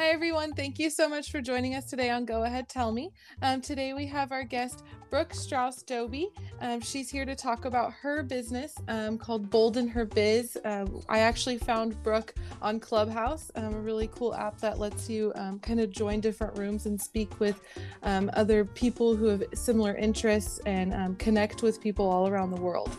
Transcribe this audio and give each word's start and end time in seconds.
Hi, 0.00 0.06
everyone. 0.06 0.54
Thank 0.54 0.78
you 0.78 0.88
so 0.88 1.10
much 1.10 1.30
for 1.30 1.42
joining 1.42 1.74
us 1.74 1.84
today 1.84 2.08
on 2.08 2.24
Go 2.24 2.44
Ahead 2.44 2.70
Tell 2.70 2.90
Me. 2.90 3.12
Um, 3.42 3.60
today 3.60 3.92
we 3.92 4.06
have 4.06 4.32
our 4.32 4.44
guest, 4.44 4.82
Brooke 5.10 5.34
Strauss 5.34 5.82
Doby. 5.82 6.30
Um, 6.62 6.80
she's 6.80 7.10
here 7.10 7.26
to 7.26 7.36
talk 7.36 7.66
about 7.66 7.92
her 7.92 8.22
business 8.22 8.74
um, 8.88 9.18
called 9.18 9.50
Bold 9.50 9.76
in 9.76 9.86
Her 9.86 10.06
Biz. 10.06 10.56
Um, 10.64 11.02
I 11.10 11.18
actually 11.18 11.58
found 11.58 12.02
Brooke 12.02 12.32
on 12.62 12.80
Clubhouse, 12.80 13.50
um, 13.56 13.74
a 13.74 13.80
really 13.80 14.08
cool 14.10 14.34
app 14.34 14.58
that 14.60 14.78
lets 14.78 15.10
you 15.10 15.32
um, 15.34 15.58
kind 15.58 15.80
of 15.80 15.90
join 15.90 16.20
different 16.20 16.56
rooms 16.56 16.86
and 16.86 16.98
speak 16.98 17.38
with 17.38 17.60
other 18.02 18.64
people 18.64 19.14
who 19.14 19.26
have 19.26 19.44
similar 19.52 19.94
interests 19.96 20.60
and 20.64 21.18
connect 21.18 21.62
with 21.62 21.78
people 21.78 22.08
all 22.08 22.26
around 22.26 22.52
the 22.52 22.60
world. 22.60 22.96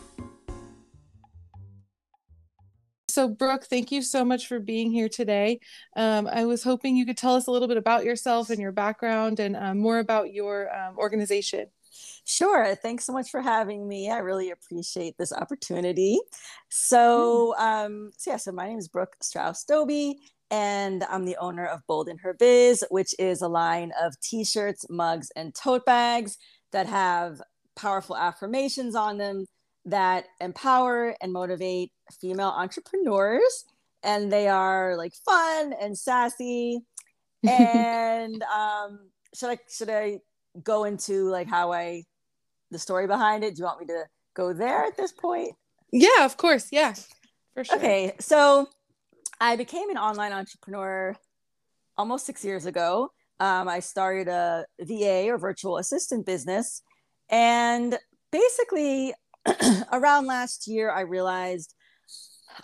So, 3.12 3.28
Brooke, 3.28 3.64
thank 3.64 3.92
you 3.92 4.00
so 4.00 4.24
much 4.24 4.46
for 4.46 4.58
being 4.58 4.90
here 4.90 5.10
today. 5.10 5.60
Um, 5.96 6.26
I 6.26 6.46
was 6.46 6.62
hoping 6.64 6.96
you 6.96 7.04
could 7.04 7.18
tell 7.18 7.34
us 7.34 7.46
a 7.46 7.50
little 7.50 7.68
bit 7.68 7.76
about 7.76 8.06
yourself 8.06 8.48
and 8.48 8.58
your 8.58 8.72
background 8.72 9.38
and 9.38 9.54
um, 9.54 9.80
more 9.80 9.98
about 9.98 10.32
your 10.32 10.74
um, 10.74 10.96
organization. 10.96 11.66
Sure. 12.24 12.74
Thanks 12.74 13.04
so 13.04 13.12
much 13.12 13.28
for 13.28 13.42
having 13.42 13.86
me. 13.86 14.10
I 14.10 14.18
really 14.18 14.50
appreciate 14.50 15.16
this 15.18 15.30
opportunity. 15.30 16.20
So, 16.70 17.54
um, 17.58 18.12
so 18.16 18.30
yeah, 18.30 18.38
so 18.38 18.50
my 18.50 18.66
name 18.66 18.78
is 18.78 18.88
Brooke 18.88 19.14
Strauss 19.20 19.62
Doby, 19.64 20.16
and 20.50 21.04
I'm 21.04 21.26
the 21.26 21.36
owner 21.36 21.66
of 21.66 21.86
Bold 21.86 22.08
in 22.08 22.16
Her 22.16 22.32
Biz, 22.32 22.82
which 22.88 23.14
is 23.18 23.42
a 23.42 23.48
line 23.48 23.92
of 24.02 24.18
t 24.22 24.42
shirts, 24.42 24.86
mugs, 24.88 25.30
and 25.36 25.54
tote 25.54 25.84
bags 25.84 26.38
that 26.72 26.86
have 26.86 27.42
powerful 27.76 28.16
affirmations 28.16 28.94
on 28.94 29.18
them 29.18 29.44
that 29.84 30.26
empower 30.40 31.16
and 31.20 31.32
motivate 31.32 31.90
female 32.20 32.48
entrepreneurs 32.48 33.64
and 34.02 34.32
they 34.32 34.48
are 34.48 34.96
like 34.96 35.14
fun 35.24 35.72
and 35.80 35.96
sassy. 35.96 36.80
And 37.48 38.40
um 38.44 39.10
should 39.34 39.50
i 39.50 39.58
should 39.68 39.90
i 39.90 40.20
go 40.62 40.84
into 40.84 41.28
like 41.28 41.48
how 41.48 41.72
i 41.72 42.04
the 42.70 42.78
story 42.78 43.08
behind 43.08 43.42
it? 43.42 43.56
Do 43.56 43.60
you 43.60 43.64
want 43.64 43.80
me 43.80 43.86
to 43.86 44.04
go 44.34 44.52
there 44.52 44.84
at 44.84 44.96
this 44.96 45.10
point? 45.10 45.54
Yeah 45.90 46.24
of 46.24 46.36
course. 46.36 46.68
Yeah 46.70 46.94
for 47.54 47.64
sure. 47.64 47.76
Okay 47.76 48.12
so 48.20 48.68
i 49.40 49.56
became 49.56 49.90
an 49.90 49.98
online 49.98 50.32
entrepreneur 50.32 51.16
almost 51.98 52.26
six 52.26 52.44
years 52.44 52.66
ago. 52.66 53.10
Um, 53.40 53.66
i 53.66 53.80
started 53.80 54.28
a 54.28 54.64
va 54.80 55.28
or 55.30 55.38
virtual 55.38 55.78
assistant 55.78 56.24
business. 56.24 56.82
And 57.28 57.98
basically 58.30 59.14
around 59.92 60.26
last 60.26 60.68
year, 60.68 60.90
I 60.90 61.00
realized 61.00 61.74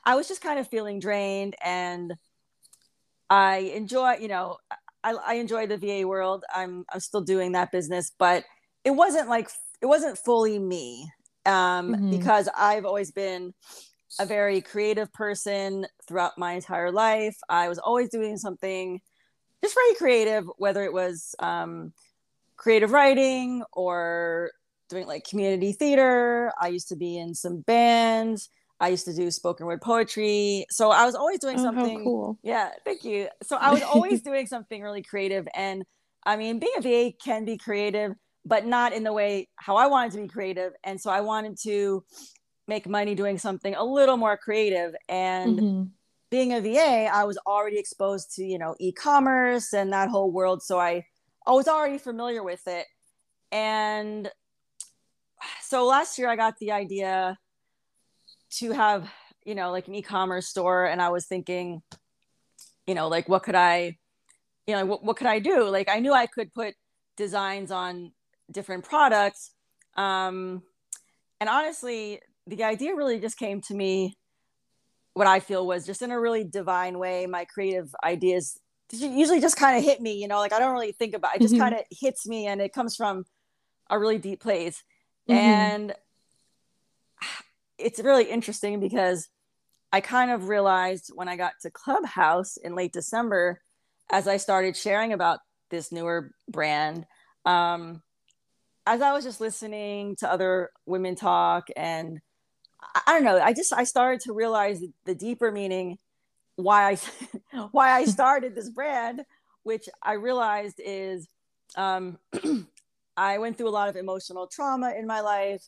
I 0.05 0.15
was 0.15 0.29
just 0.29 0.41
kind 0.41 0.59
of 0.59 0.69
feeling 0.69 1.01
drained 1.01 1.55
and 1.63 2.15
I 3.31 3.73
enjoy, 3.75 4.17
you 4.21 4.29
know, 4.29 4.59
I, 5.05 5.15
I 5.15 5.35
enjoy 5.35 5.67
the 5.67 5.77
VA 5.77 6.07
world. 6.07 6.45
I'm, 6.53 6.85
I'm 6.93 7.01
still 7.01 7.21
doing 7.21 7.53
that 7.53 7.73
business, 7.73 8.13
but 8.19 8.45
it 8.85 8.91
wasn't 8.91 9.29
like, 9.29 9.51
it 9.81 9.87
wasn't 9.87 10.19
fully 10.19 10.59
me 10.59 11.11
um, 11.47 11.93
mm-hmm. 11.93 12.11
because 12.11 12.49
I've 12.57 12.85
always 12.85 13.11
been 13.11 13.55
a 14.19 14.27
very 14.27 14.61
creative 14.61 15.13
person 15.13 15.87
throughout 16.07 16.39
my 16.39 16.53
entire 16.53 16.91
life. 16.91 17.37
I 17.49 17.69
was 17.69 17.79
always 17.79 18.09
doing 18.09 18.37
something 18.37 19.01
just 19.63 19.75
very 19.75 19.95
creative, 19.95 20.45
whether 20.57 20.85
it 20.85 20.93
was 20.93 21.35
um, 21.39 21.93
creative 22.57 22.93
writing 22.93 23.63
or 23.73 24.51
doing 24.89 25.07
like 25.07 25.25
community 25.25 25.73
theater. 25.73 26.53
I 26.61 26.69
used 26.69 26.89
to 26.89 26.97
be 26.97 27.19
in 27.19 27.35
some 27.35 27.61
bands. 27.61 28.49
I 28.81 28.89
used 28.89 29.07
to 29.07 29.15
do 29.15 29.31
spoken 29.31 29.67
word 29.67 29.81
poetry. 29.81 30.67
So 30.71 30.91
I 30.91 31.05
was 31.05 31.15
always 31.15 31.41
doing 31.41 31.59
oh, 31.59 31.63
something. 31.63 32.05
cool. 32.05 32.39
Yeah, 32.43 32.71
thank 32.85 33.05
you. 33.05 33.29
So 33.43 33.57
I 33.57 33.73
was 33.73 33.83
always 33.83 34.23
doing 34.29 34.47
something 34.47 34.83
really 34.83 35.03
creative. 35.03 35.49
And 35.55 35.85
I 36.25 36.37
mean, 36.37 36.59
being 36.59 36.73
a 36.77 36.81
VA 36.81 37.13
can 37.23 37.45
be 37.45 37.59
creative, 37.59 38.13
but 38.45 38.67
not 38.67 38.93
in 38.93 39.03
the 39.03 39.13
way 39.13 39.49
how 39.57 39.77
I 39.77 39.87
wanted 39.87 40.13
to 40.13 40.19
be 40.19 40.29
creative. 40.29 40.73
And 40.85 41.01
so 41.01 41.11
I 41.11 41.23
wanted 41.23 41.59
to 41.65 42.05
make 42.69 42.89
money 42.89 43.15
doing 43.15 43.39
something 43.39 43.75
a 43.75 43.85
little 43.85 44.17
more 44.17 44.37
creative. 44.37 44.95
And 45.09 45.59
mm-hmm. 45.59 45.83
being 46.31 46.53
a 46.53 46.61
VA, 46.61 47.11
I 47.13 47.25
was 47.25 47.39
already 47.47 47.79
exposed 47.79 48.35
to, 48.37 48.45
you 48.45 48.59
know, 48.59 48.77
e 48.79 48.93
commerce 48.93 49.73
and 49.73 49.93
that 49.93 50.09
whole 50.09 50.31
world. 50.31 50.63
So 50.63 50.79
I, 50.79 51.05
I 51.47 51.53
was 51.53 51.67
already 51.67 51.99
familiar 51.99 52.45
with 52.45 52.67
it. 52.69 52.87
And 53.51 54.31
so 55.63 55.87
last 55.87 56.19
year 56.19 56.29
I 56.29 56.37
got 56.37 56.59
the 56.59 56.73
idea 56.73 57.39
to 58.51 58.73
have, 58.73 59.09
you 59.45 59.55
know, 59.55 59.71
like 59.71 59.89
an 59.89 59.95
e-commerce 59.95 60.49
store 60.49 60.87
and 60.87 61.01
I 61.01 61.09
was 61.11 61.27
thinking, 61.27 61.83
you 62.87 62.95
know, 62.95 63.09
like 63.09 63.29
what 63.29 63.43
could 63.43 63.55
I, 63.55 63.99
you 64.67 64.75
know, 64.75 64.87
what, 64.87 65.05
what 65.05 65.17
could 65.17 65.27
I 65.27 65.39
do? 65.39 65.69
Like 65.69 65.89
I 65.89 66.01
knew 66.01 66.13
I 66.13 66.27
could 66.27 66.53
put 66.53 66.75
designs 67.17 67.71
on 67.71 68.13
different 68.51 68.85
products. 68.85 69.53
Um, 69.97 70.63
and 71.41 71.49
honestly, 71.49 72.21
the 72.47 72.65
idea 72.65 72.95
really 72.95 73.21
just 73.21 73.39
came 73.39 73.61
to 73.63 73.75
me 73.75 74.17
what 75.15 75.27
I 75.27 75.41
feel 75.41 75.67
was 75.67 75.85
just 75.85 76.03
in 76.03 76.11
a 76.11 76.21
really 76.21 76.45
divine 76.45 76.99
way. 76.99 77.27
My 77.27 77.45
creative 77.45 77.95
ideas 78.05 78.59
usually 78.93 79.41
just 79.41 79.57
kind 79.57 79.77
of 79.77 79.85
hit 79.85 80.01
me, 80.01 80.15
you 80.15 80.29
know, 80.29 80.39
like 80.39 80.53
I 80.53 80.59
don't 80.59 80.73
really 80.73 80.93
think 80.93 81.15
about 81.15 81.37
it, 81.37 81.43
just 81.43 81.55
mm-hmm. 81.55 81.63
kind 81.63 81.75
of 81.75 81.83
hits 81.91 82.27
me 82.27 82.47
and 82.47 82.61
it 82.61 82.73
comes 82.73 82.97
from 82.97 83.25
a 83.91 83.99
really 83.99 84.19
deep 84.19 84.41
place. 84.41 84.83
Mm-hmm. 85.29 85.39
And 85.39 85.95
it's 87.79 88.01
really 88.01 88.25
interesting 88.25 88.81
because 88.81 89.29
I 89.93 90.01
kind 90.01 90.31
of 90.31 90.49
realized 90.49 91.11
when 91.15 91.29
I 91.29 91.37
got 91.37 91.53
to 91.63 91.71
Clubhouse 91.71 92.57
in 92.57 92.75
late 92.75 92.93
December, 92.93 93.61
as 94.11 94.29
I 94.29 94.37
started 94.37 94.77
sharing 94.77 95.13
about 95.13 95.41
this 95.71 95.93
newer 95.93 96.33
brand, 96.49 97.07
um, 97.45 98.03
as 98.87 99.01
I 99.03 99.13
was 99.13 99.25
just 99.25 99.41
listening 99.41 100.17
to 100.17 100.31
other 100.31 100.71
women 100.87 101.15
talk, 101.15 101.69
and 101.77 102.21
I, 102.83 103.01
I 103.07 103.13
don't 103.15 103.25
know, 103.25 103.39
I 103.39 103.53
just 103.53 103.73
I 103.73 103.85
started 103.85 104.21
to 104.23 104.33
realize 104.33 104.83
the 105.05 105.15
deeper 105.15 105.51
meaning 105.51 105.99
why 106.57 106.93
I 106.93 106.99
why 107.71 107.93
I 107.93 108.05
started 108.05 108.55
this 108.55 108.69
brand, 108.71 109.25
which 109.63 109.89
I 110.03 110.15
realized 110.15 110.81
is 110.85 111.29
um, 111.77 112.19
I 113.17 113.39
went 113.39 113.59
through 113.59 113.69
a 113.69 113.71
lot 113.71 113.89
of 113.89 113.97
emotional 113.97 114.47
trauma 114.47 114.95
in 114.99 115.07
my 115.07 115.21
life. 115.21 115.63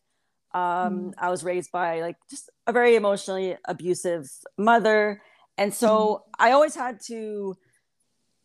Um, 0.53 0.61
mm. 0.61 1.15
I 1.19 1.31
was 1.31 1.45
raised 1.45 1.71
by 1.73 2.01
like 2.01 2.17
just 2.29 2.51
a 2.67 2.73
very 2.73 2.97
emotionally 2.97 3.57
abusive 3.67 4.29
mother. 4.59 5.23
And 5.57 5.73
so 5.73 6.25
mm. 6.25 6.31
I 6.39 6.53
always 6.53 6.75
had 6.75 7.01
to 7.07 7.57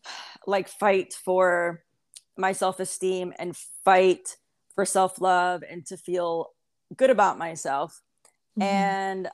like 0.48 0.68
fight 0.68 1.14
for 1.14 1.84
my 2.38 2.52
self 2.52 2.80
esteem 2.80 3.34
and 3.40 3.56
fight 3.84 4.38
for 4.76 4.86
self 4.86 5.20
love 5.22 5.64
and 5.70 5.86
to 5.88 5.98
feel 5.98 6.52
good 6.96 7.10
about 7.10 7.38
myself. 7.38 8.02
Mm-hmm. 8.60 8.62
And 8.64 9.30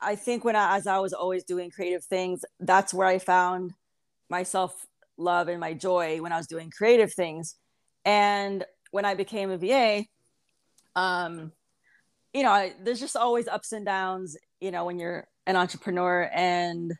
I 0.00 0.16
think 0.16 0.44
when 0.44 0.56
I, 0.56 0.76
as 0.76 0.86
I 0.86 0.98
was 0.98 1.12
always 1.12 1.44
doing 1.44 1.70
creative 1.70 2.04
things, 2.04 2.44
that's 2.58 2.92
where 2.92 3.06
I 3.06 3.18
found 3.18 3.72
my 4.28 4.42
self 4.42 4.86
love 5.16 5.48
and 5.48 5.60
my 5.60 5.74
joy 5.74 6.20
when 6.20 6.32
I 6.32 6.36
was 6.36 6.46
doing 6.46 6.70
creative 6.70 7.12
things. 7.12 7.54
And 8.04 8.64
when 8.90 9.04
I 9.04 9.14
became 9.14 9.50
a 9.50 9.56
VA, 9.56 10.04
um, 10.96 11.52
you 12.32 12.42
know, 12.42 12.50
I, 12.50 12.74
there's 12.82 13.00
just 13.00 13.16
always 13.16 13.48
ups 13.48 13.72
and 13.72 13.84
downs, 13.84 14.36
you 14.60 14.70
know, 14.70 14.84
when 14.84 14.98
you're 14.98 15.26
an 15.46 15.56
entrepreneur. 15.56 16.30
And 16.32 16.92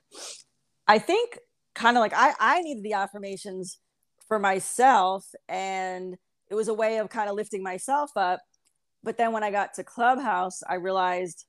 I 0.87 0.99
think 0.99 1.39
kind 1.75 1.97
of 1.97 2.01
like 2.01 2.13
I, 2.15 2.33
I 2.39 2.61
needed 2.63 2.83
the 2.83 2.95
affirmations 2.95 3.79
for 4.29 4.39
myself. 4.39 5.27
And 5.49 6.17
it 6.51 6.55
was 6.55 6.69
a 6.69 6.75
way 6.75 6.99
of 6.99 7.09
kind 7.09 7.31
of 7.31 7.37
lifting 7.37 7.63
myself 7.63 8.11
up. 8.17 8.41
But 9.03 9.17
then 9.17 9.33
when 9.33 9.43
I 9.43 9.51
got 9.51 9.75
to 9.75 9.85
Clubhouse, 9.85 10.63
I 10.69 10.75
realized, 10.75 11.47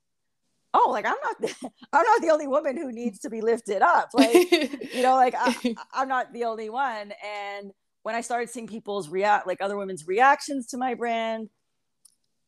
oh, 0.73 0.89
like 0.89 1.05
I'm 1.05 1.15
not, 1.23 1.41
the, 1.41 1.53
I'm 1.93 2.03
not 2.03 2.21
the 2.21 2.31
only 2.31 2.47
woman 2.47 2.77
who 2.77 2.91
needs 2.91 3.19
to 3.19 3.29
be 3.29 3.41
lifted 3.41 3.81
up. 3.81 4.09
Like, 4.13 4.51
you 4.93 5.03
know, 5.03 5.15
like 5.15 5.35
I, 5.37 5.75
I'm 5.93 6.07
not 6.07 6.31
the 6.33 6.45
only 6.45 6.69
one. 6.69 7.11
And 7.23 7.71
when 8.03 8.15
I 8.15 8.21
started 8.21 8.49
seeing 8.49 8.67
people's 8.67 9.09
react, 9.09 9.45
like 9.45 9.61
other 9.61 9.77
women's 9.77 10.07
reactions 10.07 10.67
to 10.67 10.77
my 10.77 10.93
brand, 10.93 11.49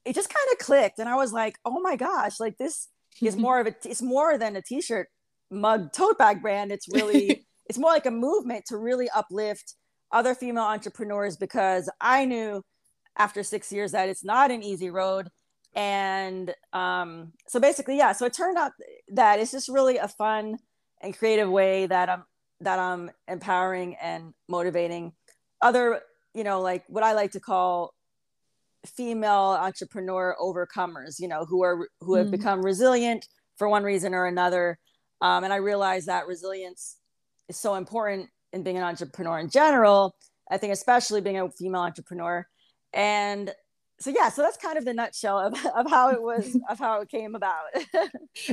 it 0.05 0.15
just 0.15 0.29
kind 0.29 0.47
of 0.51 0.59
clicked. 0.59 0.99
And 0.99 1.09
I 1.09 1.15
was 1.15 1.33
like, 1.33 1.57
oh 1.65 1.79
my 1.79 1.95
gosh, 1.95 2.39
like 2.39 2.57
this 2.57 2.87
is 3.21 3.35
more 3.37 3.59
of 3.59 3.67
a, 3.67 3.75
it's 3.85 4.01
more 4.01 4.37
than 4.37 4.55
a 4.55 4.61
t-shirt 4.61 5.07
mug 5.51 5.91
tote 5.91 6.17
bag 6.17 6.41
brand. 6.41 6.71
It's 6.71 6.87
really, 6.87 7.45
it's 7.69 7.77
more 7.77 7.91
like 7.91 8.05
a 8.05 8.11
movement 8.11 8.65
to 8.67 8.77
really 8.77 9.09
uplift 9.09 9.75
other 10.11 10.35
female 10.35 10.63
entrepreneurs 10.63 11.35
because 11.35 11.89
I 11.99 12.25
knew 12.25 12.61
after 13.17 13.43
six 13.43 13.71
years 13.71 13.91
that 13.93 14.09
it's 14.09 14.23
not 14.23 14.51
an 14.51 14.63
easy 14.63 14.89
road. 14.89 15.29
And 15.73 16.53
um, 16.71 17.33
so 17.47 17.59
basically, 17.59 17.97
yeah, 17.97 18.13
so 18.13 18.25
it 18.25 18.33
turned 18.33 18.57
out 18.57 18.71
that 19.09 19.39
it's 19.39 19.51
just 19.51 19.67
really 19.67 19.97
a 19.97 20.07
fun 20.07 20.57
and 21.01 21.17
creative 21.17 21.49
way 21.49 21.85
that 21.87 22.09
I'm, 22.09 22.23
that 22.61 22.79
I'm 22.79 23.11
empowering 23.27 23.97
and 24.01 24.33
motivating 24.47 25.11
other 25.61 26.01
you 26.35 26.43
know 26.43 26.61
like 26.61 26.83
what 26.87 27.03
i 27.03 27.13
like 27.13 27.31
to 27.31 27.39
call 27.39 27.94
female 28.85 29.57
entrepreneur 29.59 30.35
overcomers 30.39 31.19
you 31.19 31.27
know 31.27 31.45
who 31.45 31.63
are 31.63 31.87
who 32.01 32.15
have 32.15 32.27
mm. 32.27 32.31
become 32.31 32.63
resilient 32.63 33.27
for 33.57 33.69
one 33.69 33.83
reason 33.83 34.13
or 34.13 34.25
another 34.25 34.77
um, 35.21 35.43
and 35.43 35.53
i 35.53 35.57
realize 35.57 36.05
that 36.05 36.27
resilience 36.27 36.97
is 37.47 37.57
so 37.57 37.75
important 37.75 38.29
in 38.55 38.63
being 38.63 38.77
an 38.77 38.83
entrepreneur 38.83 39.37
in 39.39 39.49
general. 39.49 40.15
I 40.49 40.57
think 40.57 40.73
especially 40.73 41.21
being 41.21 41.37
a 41.37 41.49
female 41.51 41.81
entrepreneur. 41.81 42.47
And 42.93 43.53
so 43.99 44.09
yeah, 44.09 44.29
so 44.29 44.41
that's 44.41 44.57
kind 44.57 44.77
of 44.77 44.85
the 44.85 44.93
nutshell 44.93 45.39
of, 45.39 45.53
of 45.75 45.89
how 45.89 46.11
it 46.11 46.21
was 46.21 46.57
of 46.69 46.79
how 46.79 47.01
it 47.01 47.09
came 47.09 47.35
about. 47.35 47.65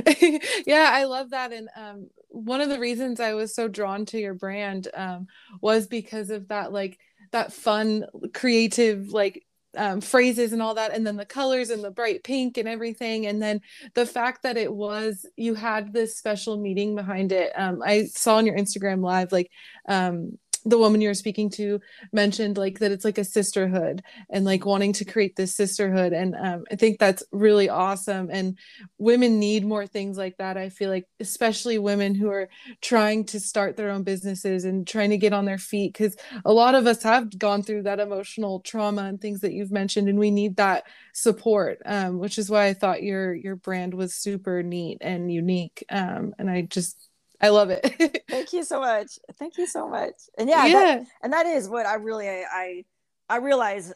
yeah, 0.67 0.89
I 0.91 1.05
love 1.05 1.31
that. 1.31 1.51
And 1.51 1.69
um, 1.75 2.09
one 2.29 2.61
of 2.61 2.69
the 2.69 2.79
reasons 2.79 3.19
I 3.19 3.33
was 3.33 3.55
so 3.55 3.67
drawn 3.67 4.05
to 4.07 4.19
your 4.19 4.33
brand 4.33 4.89
um, 4.93 5.27
was 5.61 5.87
because 5.87 6.29
of 6.29 6.49
that 6.49 6.71
like 6.71 6.99
that 7.31 7.53
fun 7.53 8.05
creative 8.33 9.09
like 9.09 9.43
um, 9.75 10.01
phrases 10.01 10.53
and 10.53 10.61
all 10.61 10.75
that 10.75 10.93
and 10.93 11.05
then 11.05 11.17
the 11.17 11.25
colors 11.25 11.69
and 11.69 11.83
the 11.83 11.91
bright 11.91 12.23
pink 12.23 12.57
and 12.57 12.67
everything. 12.67 13.25
And 13.25 13.41
then 13.41 13.61
the 13.93 14.05
fact 14.05 14.43
that 14.43 14.57
it 14.57 14.73
was 14.73 15.25
you 15.35 15.55
had 15.55 15.93
this 15.93 16.17
special 16.17 16.57
meeting 16.57 16.95
behind 16.95 17.31
it. 17.31 17.51
Um, 17.55 17.81
i 17.83 18.05
saw 18.05 18.37
on 18.37 18.45
your 18.45 18.57
instagram 18.57 19.01
live 19.01 19.31
like 19.31 19.51
um, 19.87 20.37
the 20.65 20.77
woman 20.77 21.01
you're 21.01 21.13
speaking 21.13 21.49
to 21.49 21.79
mentioned 22.11 22.57
like 22.57 22.79
that 22.79 22.91
it's 22.91 23.05
like 23.05 23.17
a 23.17 23.23
sisterhood 23.23 24.03
and 24.29 24.45
like 24.45 24.65
wanting 24.65 24.93
to 24.93 25.05
create 25.05 25.35
this 25.35 25.55
sisterhood. 25.55 26.13
And 26.13 26.35
um, 26.35 26.63
i 26.71 26.75
think 26.75 26.99
that's 26.99 27.23
really 27.31 27.69
awesome. 27.69 28.29
And 28.31 28.57
women 28.97 29.39
need 29.39 29.65
more 29.65 29.87
things 29.87 30.17
like 30.17 30.37
that 30.37 30.57
i 30.57 30.69
feel 30.69 30.89
like 30.89 31.05
especially 31.19 31.77
women 31.77 32.15
who 32.15 32.29
are 32.29 32.49
trying 32.81 33.25
to 33.25 33.39
start 33.39 33.77
their 33.77 33.89
own 33.89 34.03
businesses 34.03 34.65
and 34.65 34.87
trying 34.87 35.09
to 35.09 35.17
get 35.17 35.33
on 35.33 35.45
their 35.45 35.57
feet 35.57 35.93
because 35.93 36.15
a 36.45 36.53
lot 36.53 36.75
of 36.75 36.87
us 36.87 37.03
have 37.03 37.37
gone 37.37 37.63
through 37.63 37.83
that 37.83 37.99
emotional 37.99 38.59
trauma 38.61 39.03
and 39.03 39.21
things 39.21 39.41
that 39.41 39.53
you've 39.53 39.71
mentioned 39.71 40.09
and 40.09 40.19
we 40.19 40.31
need 40.31 40.55
that 40.55 40.83
support 41.13 41.79
um, 41.85 42.19
which 42.19 42.37
is 42.37 42.49
why 42.49 42.65
i 42.67 42.73
thought 42.73 43.03
your 43.03 43.33
your 43.33 43.55
brand 43.55 43.93
was 43.93 44.13
super 44.15 44.63
neat 44.63 44.97
and 45.01 45.31
unique 45.31 45.83
um, 45.89 46.33
and 46.39 46.49
i 46.49 46.61
just 46.61 47.09
I 47.41 47.49
love 47.49 47.69
it. 47.69 48.23
Thank 48.29 48.53
you 48.53 48.63
so 48.63 48.79
much. 48.79 49.19
Thank 49.37 49.57
you 49.57 49.67
so 49.67 49.87
much. 49.89 50.13
And 50.37 50.49
yeah, 50.49 50.65
yeah. 50.65 50.73
That, 50.73 51.07
and 51.23 51.33
that 51.33 51.45
is 51.45 51.67
what 51.67 51.85
I 51.85 51.95
really 51.95 52.27
I 52.27 52.83
I 53.29 53.37
realize 53.37 53.93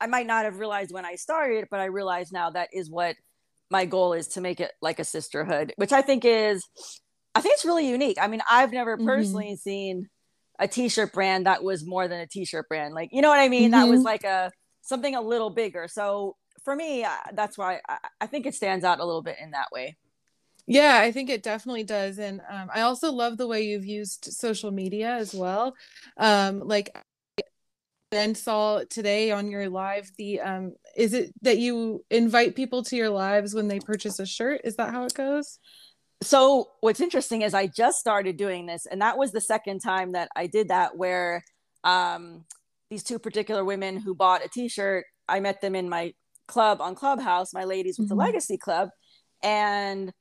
I 0.00 0.06
might 0.06 0.26
not 0.26 0.44
have 0.44 0.58
realized 0.58 0.92
when 0.92 1.04
I 1.04 1.16
started, 1.16 1.68
but 1.70 1.80
I 1.80 1.86
realize 1.86 2.32
now 2.32 2.50
that 2.50 2.68
is 2.72 2.90
what 2.90 3.16
my 3.70 3.84
goal 3.84 4.12
is 4.12 4.28
to 4.28 4.40
make 4.40 4.60
it 4.60 4.72
like 4.80 4.98
a 4.98 5.04
sisterhood, 5.04 5.72
which 5.76 5.92
I 5.92 6.02
think 6.02 6.24
is 6.24 6.64
I 7.34 7.40
think 7.40 7.54
it's 7.54 7.64
really 7.64 7.88
unique. 7.88 8.18
I 8.20 8.28
mean, 8.28 8.40
I've 8.50 8.72
never 8.72 8.96
mm-hmm. 8.96 9.06
personally 9.06 9.46
mm-hmm. 9.48 9.56
seen 9.56 10.08
a 10.58 10.66
t-shirt 10.66 11.12
brand 11.12 11.44
that 11.46 11.62
was 11.62 11.86
more 11.86 12.08
than 12.08 12.20
a 12.20 12.26
t-shirt 12.26 12.66
brand. 12.68 12.94
Like, 12.94 13.10
you 13.12 13.20
know 13.20 13.28
what 13.28 13.40
I 13.40 13.48
mean? 13.48 13.64
Mm-hmm. 13.64 13.70
That 13.72 13.88
was 13.88 13.98
mm-hmm. 13.98 14.06
like 14.06 14.24
a 14.24 14.50
something 14.80 15.14
a 15.14 15.20
little 15.20 15.50
bigger. 15.50 15.86
So 15.88 16.36
for 16.64 16.74
me, 16.74 17.04
uh, 17.04 17.10
that's 17.34 17.58
why 17.58 17.80
I, 17.88 17.98
I 18.22 18.26
think 18.26 18.46
it 18.46 18.54
stands 18.54 18.84
out 18.84 19.00
a 19.00 19.04
little 19.04 19.22
bit 19.22 19.36
in 19.40 19.50
that 19.50 19.68
way. 19.70 19.96
Yeah, 20.66 20.98
I 21.00 21.12
think 21.12 21.30
it 21.30 21.42
definitely 21.42 21.84
does. 21.84 22.18
And 22.18 22.40
um, 22.50 22.68
I 22.74 22.80
also 22.82 23.12
love 23.12 23.38
the 23.38 23.46
way 23.46 23.62
you've 23.62 23.86
used 23.86 24.24
social 24.24 24.72
media 24.72 25.14
as 25.14 25.32
well. 25.32 25.74
Um, 26.16 26.60
like 26.60 26.96
Ben 28.10 28.34
saw 28.34 28.82
today 28.88 29.30
on 29.30 29.50
your 29.50 29.68
live 29.68 30.10
the 30.16 30.40
um 30.40 30.74
is 30.96 31.12
it 31.12 31.32
that 31.42 31.58
you 31.58 32.04
invite 32.10 32.54
people 32.54 32.82
to 32.84 32.96
your 32.96 33.10
lives 33.10 33.54
when 33.54 33.68
they 33.68 33.80
purchase 33.80 34.18
a 34.18 34.26
shirt? 34.26 34.60
Is 34.64 34.76
that 34.76 34.92
how 34.92 35.04
it 35.04 35.14
goes? 35.14 35.58
So 36.22 36.68
what's 36.80 37.00
interesting 37.00 37.42
is 37.42 37.52
I 37.52 37.66
just 37.66 37.98
started 37.98 38.36
doing 38.36 38.66
this 38.66 38.86
and 38.86 39.02
that 39.02 39.18
was 39.18 39.32
the 39.32 39.40
second 39.40 39.80
time 39.80 40.12
that 40.12 40.30
I 40.36 40.46
did 40.46 40.68
that 40.68 40.96
where 40.96 41.44
um 41.84 42.44
these 42.90 43.02
two 43.02 43.18
particular 43.18 43.64
women 43.64 43.96
who 43.98 44.14
bought 44.14 44.44
a 44.44 44.48
t-shirt, 44.48 45.04
I 45.28 45.40
met 45.40 45.60
them 45.60 45.74
in 45.74 45.88
my 45.88 46.14
club 46.46 46.80
on 46.80 46.94
Clubhouse, 46.94 47.52
my 47.52 47.64
ladies 47.64 47.98
with 47.98 48.08
mm-hmm. 48.08 48.18
the 48.18 48.24
legacy 48.24 48.56
club 48.56 48.90
and 49.42 50.12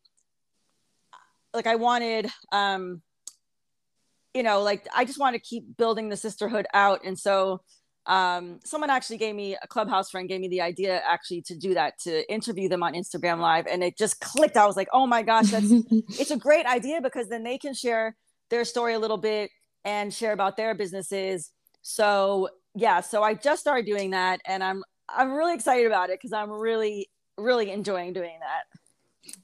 like 1.55 1.67
I 1.67 1.75
wanted 1.75 2.29
um 2.51 3.01
you 4.33 4.43
know 4.43 4.61
like 4.61 4.87
I 4.93 5.05
just 5.05 5.19
want 5.19 5.35
to 5.35 5.39
keep 5.39 5.77
building 5.77 6.09
the 6.09 6.17
sisterhood 6.17 6.67
out. 6.73 7.01
And 7.05 7.17
so 7.17 7.61
um 8.05 8.59
someone 8.63 8.91
actually 8.91 9.17
gave 9.17 9.33
me 9.33 9.57
a 9.61 9.67
clubhouse 9.67 10.11
friend 10.11 10.29
gave 10.29 10.39
me 10.39 10.47
the 10.47 10.61
idea 10.61 11.01
actually 11.07 11.41
to 11.41 11.55
do 11.55 11.73
that 11.73 11.97
to 11.99 12.31
interview 12.31 12.69
them 12.69 12.83
on 12.83 12.93
Instagram 12.93 13.39
live. 13.39 13.65
And 13.67 13.83
it 13.83 13.97
just 13.97 14.19
clicked. 14.19 14.57
I 14.57 14.65
was 14.65 14.75
like 14.75 14.89
oh 14.93 15.07
my 15.07 15.23
gosh 15.23 15.51
that's 15.51 15.71
it's 16.19 16.31
a 16.31 16.37
great 16.37 16.65
idea 16.65 17.01
because 17.01 17.29
then 17.29 17.43
they 17.43 17.57
can 17.57 17.73
share 17.73 18.15
their 18.49 18.65
story 18.65 18.93
a 18.93 18.99
little 18.99 19.17
bit 19.17 19.49
and 19.83 20.13
share 20.13 20.33
about 20.33 20.57
their 20.57 20.75
businesses. 20.75 21.51
So 21.81 22.49
yeah 22.75 23.01
so 23.01 23.23
I 23.23 23.33
just 23.33 23.61
started 23.61 23.85
doing 23.85 24.11
that 24.11 24.41
and 24.45 24.63
I'm 24.63 24.83
I'm 25.07 25.33
really 25.33 25.53
excited 25.53 25.87
about 25.87 26.09
it 26.09 26.19
because 26.19 26.33
I'm 26.33 26.51
really 26.51 27.09
really 27.37 27.71
enjoying 27.71 28.13
doing 28.13 28.37
that 28.39 28.74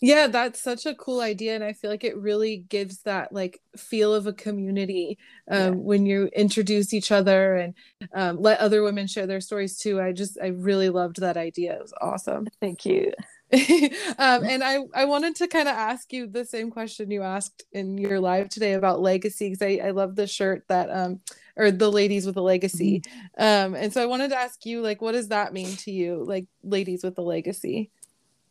yeah 0.01 0.27
that's 0.27 0.61
such 0.61 0.85
a 0.85 0.95
cool 0.95 1.21
idea 1.21 1.55
and 1.55 1.63
i 1.63 1.73
feel 1.73 1.89
like 1.89 2.03
it 2.03 2.17
really 2.17 2.57
gives 2.69 3.01
that 3.03 3.31
like 3.33 3.59
feel 3.77 4.13
of 4.13 4.27
a 4.27 4.33
community 4.33 5.17
um, 5.49 5.59
yeah. 5.59 5.69
when 5.69 6.05
you 6.05 6.29
introduce 6.35 6.93
each 6.93 7.11
other 7.11 7.55
and 7.55 7.73
um, 8.13 8.41
let 8.41 8.59
other 8.59 8.83
women 8.83 9.07
share 9.07 9.27
their 9.27 9.41
stories 9.41 9.77
too. 9.77 10.01
I 10.01 10.11
just 10.11 10.37
i 10.41 10.47
really 10.47 10.89
loved 10.89 11.19
that 11.21 11.37
idea. 11.37 11.75
It 11.75 11.81
was 11.81 11.93
awesome. 12.01 12.47
Thank 12.61 12.85
you. 12.85 13.11
Um, 13.53 13.59
and 14.45 14.63
I, 14.63 14.77
I 14.95 15.03
wanted 15.03 15.35
to 15.35 15.47
kind 15.49 15.67
of 15.67 15.75
ask 15.75 16.13
you 16.13 16.25
the 16.25 16.45
same 16.45 16.71
question 16.71 17.11
you 17.11 17.21
asked 17.21 17.65
in 17.73 17.97
your 17.97 18.17
live 18.17 18.47
today 18.47 18.73
about 18.73 19.01
legacy 19.01 19.49
because 19.49 19.61
I, 19.61 19.87
I 19.87 19.91
love 19.91 20.15
the 20.15 20.25
shirt 20.25 20.63
that 20.69 20.89
um 20.89 21.19
or 21.57 21.69
the 21.69 21.91
ladies 21.91 22.25
with 22.25 22.37
a 22.37 22.41
legacy. 22.41 23.01
Mm-hmm. 23.37 23.73
um 23.73 23.75
and 23.75 23.91
so 23.91 24.01
I 24.01 24.05
wanted 24.05 24.29
to 24.29 24.39
ask 24.39 24.65
you 24.65 24.81
like 24.81 25.01
what 25.01 25.11
does 25.11 25.27
that 25.27 25.51
mean 25.51 25.75
to 25.79 25.91
you 25.91 26.23
like 26.25 26.45
ladies 26.63 27.03
with 27.03 27.17
a 27.17 27.21
legacy 27.21 27.91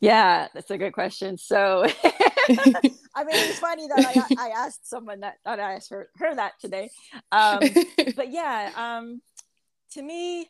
yeah, 0.01 0.47
that's 0.53 0.71
a 0.71 0.77
good 0.77 0.93
question. 0.93 1.37
So, 1.37 1.85
I 2.03 3.23
mean, 3.23 3.35
it's 3.35 3.59
funny 3.59 3.87
that 3.87 4.25
I, 4.37 4.47
I 4.47 4.49
asked 4.49 4.89
someone 4.89 5.19
that, 5.19 5.35
that 5.45 5.59
I 5.59 5.75
asked 5.75 5.91
her, 5.91 6.09
her 6.17 6.35
that 6.35 6.53
today. 6.59 6.89
Um, 7.31 7.59
but 8.15 8.31
yeah, 8.31 8.71
um, 8.75 9.21
to 9.91 10.01
me, 10.01 10.47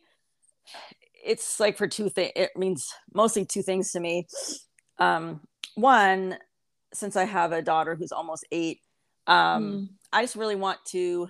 it's 1.24 1.59
like 1.59 1.77
for 1.77 1.88
two 1.88 2.09
things. 2.09 2.31
It 2.36 2.51
means 2.56 2.94
mostly 3.13 3.45
two 3.45 3.62
things 3.62 3.92
to 3.92 4.00
me. 4.00 4.25
Um, 5.00 5.42
one, 5.75 6.38
since 6.94 7.18
I 7.18 7.25
have 7.25 7.51
a 7.51 7.62
daughter 7.62 7.95
who's 7.95 8.13
almost 8.13 8.45
eight, 8.53 8.80
um, 9.27 9.63
mm. 9.63 9.89
I 10.13 10.24
just 10.24 10.38
really 10.38 10.56
want 10.56 10.80
to. 10.88 11.30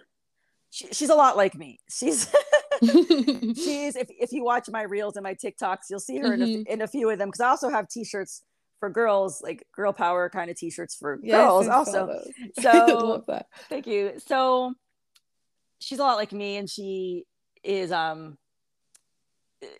She, 0.70 0.88
she's 0.92 1.10
a 1.10 1.16
lot 1.16 1.36
like 1.36 1.56
me. 1.56 1.80
She's 1.90 2.28
she's 3.56 3.96
if, 3.96 4.08
if 4.10 4.32
you 4.32 4.44
watch 4.44 4.68
my 4.70 4.82
reels 4.82 5.16
and 5.16 5.24
my 5.24 5.36
TikToks, 5.36 5.90
you'll 5.90 6.00
see 6.00 6.18
her 6.18 6.30
mm-hmm. 6.30 6.42
in, 6.42 6.42
a, 6.42 6.46
mm-hmm. 6.46 6.74
in 6.74 6.82
a 6.82 6.88
few 6.88 7.10
of 7.10 7.20
them 7.20 7.30
because 7.30 7.42
I 7.42 7.50
also 7.50 7.70
have 7.70 7.88
t-shirts 7.88 8.44
for 8.80 8.90
girls, 8.90 9.42
like 9.42 9.64
girl 9.76 9.94
power 9.94 10.30
kind 10.30 10.50
of 10.50 10.58
t-shirts 10.58 10.96
for 10.96 11.20
yes, 11.22 11.38
girls 11.38 11.68
also. 11.68 12.20
So 12.60 13.24
thank 13.70 13.86
you. 13.86 14.14
So 14.26 14.74
she's 15.80 16.00
a 16.00 16.04
lot 16.04 16.16
like 16.16 16.32
me 16.32 16.58
and 16.58 16.70
she 16.70 17.26
is 17.64 17.92
um 17.92 18.38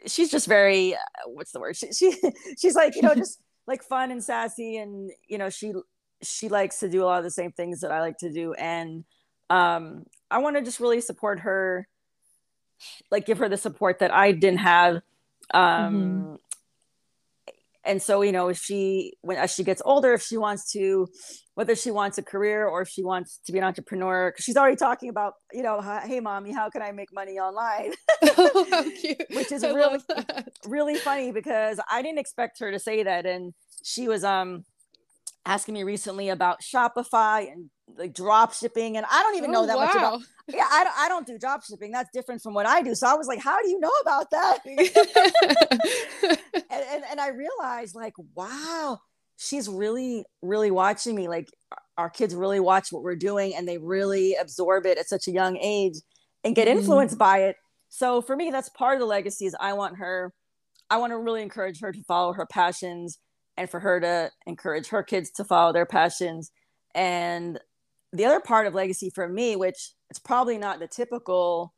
she's 0.06 0.30
just 0.30 0.48
very 0.48 0.94
uh, 0.94 0.98
what's 1.26 1.52
the 1.52 1.60
word? 1.60 1.76
She, 1.76 1.92
she 1.92 2.16
she's 2.62 2.76
like, 2.76 2.96
you 2.96 3.02
know, 3.02 3.16
just 3.16 3.42
like 3.66 3.84
fun 3.84 4.12
and 4.12 4.24
sassy 4.24 4.78
and 4.78 5.12
you 5.28 5.40
know, 5.40 5.50
she 5.50 5.74
she 6.22 6.50
likes 6.50 6.80
to 6.82 6.90
do 6.90 7.04
a 7.04 7.06
lot 7.06 7.18
of 7.18 7.24
the 7.24 7.32
same 7.32 7.52
things 7.52 7.82
that 7.82 7.92
I 7.92 8.02
like 8.02 8.20
to 8.20 8.32
do 8.32 8.54
and 8.54 9.04
um 9.50 10.06
I 10.30 10.38
want 10.38 10.56
to 10.58 10.62
just 10.62 10.80
really 10.80 11.02
support 11.02 11.40
her 11.40 11.88
like 13.10 13.26
give 13.26 13.40
her 13.40 13.50
the 13.50 13.58
support 13.58 14.00
that 14.00 14.14
I 14.14 14.32
didn't 14.32 14.60
have. 14.60 15.02
Um, 15.54 15.64
mm-hmm. 15.64 16.36
And 17.84 18.02
so, 18.02 18.22
you 18.22 18.32
know, 18.32 18.50
if 18.50 18.60
she, 18.60 19.14
when 19.22 19.38
as 19.38 19.54
she 19.54 19.64
gets 19.64 19.82
older, 19.84 20.14
if 20.14 20.22
she 20.22 20.38
wants 20.38 20.72
to, 20.74 21.08
whether 21.56 21.76
she 21.76 21.90
wants 21.90 22.20
a 22.20 22.24
career 22.24 22.68
or 22.68 22.84
if 22.84 22.90
she 22.90 23.04
wants 23.04 23.40
to 23.48 23.52
be 23.52 23.58
an 23.58 23.64
entrepreneur, 23.64 24.30
because 24.30 24.46
she's 24.46 24.56
already 24.56 24.76
talking 24.76 25.10
about, 25.10 25.34
you 25.52 25.64
know, 25.64 25.82
hey, 25.82 26.20
mommy, 26.20 26.54
how 26.54 26.70
can 26.70 26.84
I 26.84 26.92
make 26.92 27.12
money 27.12 27.40
online? 27.40 27.94
oh, 28.38 28.92
Which 29.32 29.52
is 29.52 29.64
I 29.64 29.74
really, 29.74 30.00
really 30.68 30.96
funny 30.96 31.32
because 31.32 31.80
I 31.90 32.04
didn't 32.04 32.20
expect 32.20 32.60
her 32.60 32.72
to 32.72 32.78
say 32.78 33.02
that. 33.02 33.26
And 33.26 33.54
she 33.84 34.08
was, 34.08 34.24
um, 34.24 34.64
asking 35.46 35.74
me 35.74 35.84
recently 35.84 36.30
about 36.30 36.62
Shopify 36.62 37.52
and 37.52 37.70
like 37.98 38.14
drop 38.14 38.54
shipping 38.54 38.98
and 38.98 39.06
I 39.10 39.24
don't 39.24 39.38
even 39.38 39.52
know 39.52 39.64
oh, 39.64 39.68
that 39.68 39.78
wow. 39.78 39.86
much 39.86 39.96
about 39.96 40.22
yeah 40.48 40.68
I 40.70 40.84
don't, 40.84 40.98
I 40.98 41.10
don't 41.10 41.28
do 41.28 41.38
drop 41.38 41.64
shipping. 41.64 41.92
That's 41.92 42.10
different 42.14 42.42
from 42.42 42.54
what 42.54 42.66
I 42.66 42.82
do. 42.82 42.96
So 42.96 43.08
I 43.08 43.14
was 43.14 43.28
like 43.28 43.40
how 43.40 43.62
do 43.62 43.70
you 43.70 43.80
know 43.80 43.92
about 44.02 44.32
that? 44.32 44.60
And, 46.74 46.86
and, 46.90 47.04
and 47.12 47.20
I 47.20 47.30
realized 47.30 47.96
like 47.96 48.14
wow 48.34 49.00
she's 49.38 49.68
really 49.68 50.24
really 50.42 50.72
watching 50.72 51.16
me. 51.16 51.28
Like 51.28 51.50
our 51.98 52.10
kids 52.10 52.34
really 52.34 52.60
watch 52.60 52.92
what 52.92 53.04
we're 53.04 53.16
doing 53.16 53.54
and 53.56 53.68
they 53.68 53.78
really 53.78 54.36
absorb 54.36 54.86
it 54.86 54.98
at 54.98 55.08
such 55.08 55.28
a 55.28 55.32
young 55.32 55.58
age 55.58 55.96
and 56.44 56.56
get 56.56 56.68
influenced 56.68 57.16
mm. 57.16 57.20
by 57.20 57.44
it. 57.44 57.56
So 57.90 58.22
for 58.22 58.36
me 58.36 58.52
that's 58.52 58.70
part 58.70 58.96
of 58.96 59.00
the 59.00 59.06
legacy 59.06 59.46
is 59.46 59.56
I 59.60 59.74
want 59.74 59.98
her 59.98 60.34
I 60.90 60.98
want 60.98 61.12
to 61.12 61.18
really 61.18 61.42
encourage 61.42 61.80
her 61.82 61.92
to 61.92 62.04
follow 62.04 62.34
her 62.34 62.46
passions 62.46 63.20
and 63.58 63.70
for 63.70 63.80
her 63.80 64.00
to 64.00 64.32
encourage 64.46 64.88
her 64.88 65.04
kids 65.04 65.32
to 65.32 65.44
follow 65.44 65.72
their 65.72 65.86
passions. 65.86 66.52
And 66.96 67.60
the 68.14 68.26
other 68.26 68.40
part 68.40 68.68
of 68.68 68.74
legacy 68.74 69.10
for 69.10 69.28
me, 69.28 69.56
which 69.56 69.92
it's 70.10 70.20
probably 70.20 70.58
not 70.58 70.80
the 70.80 70.88
typical, 70.88 71.74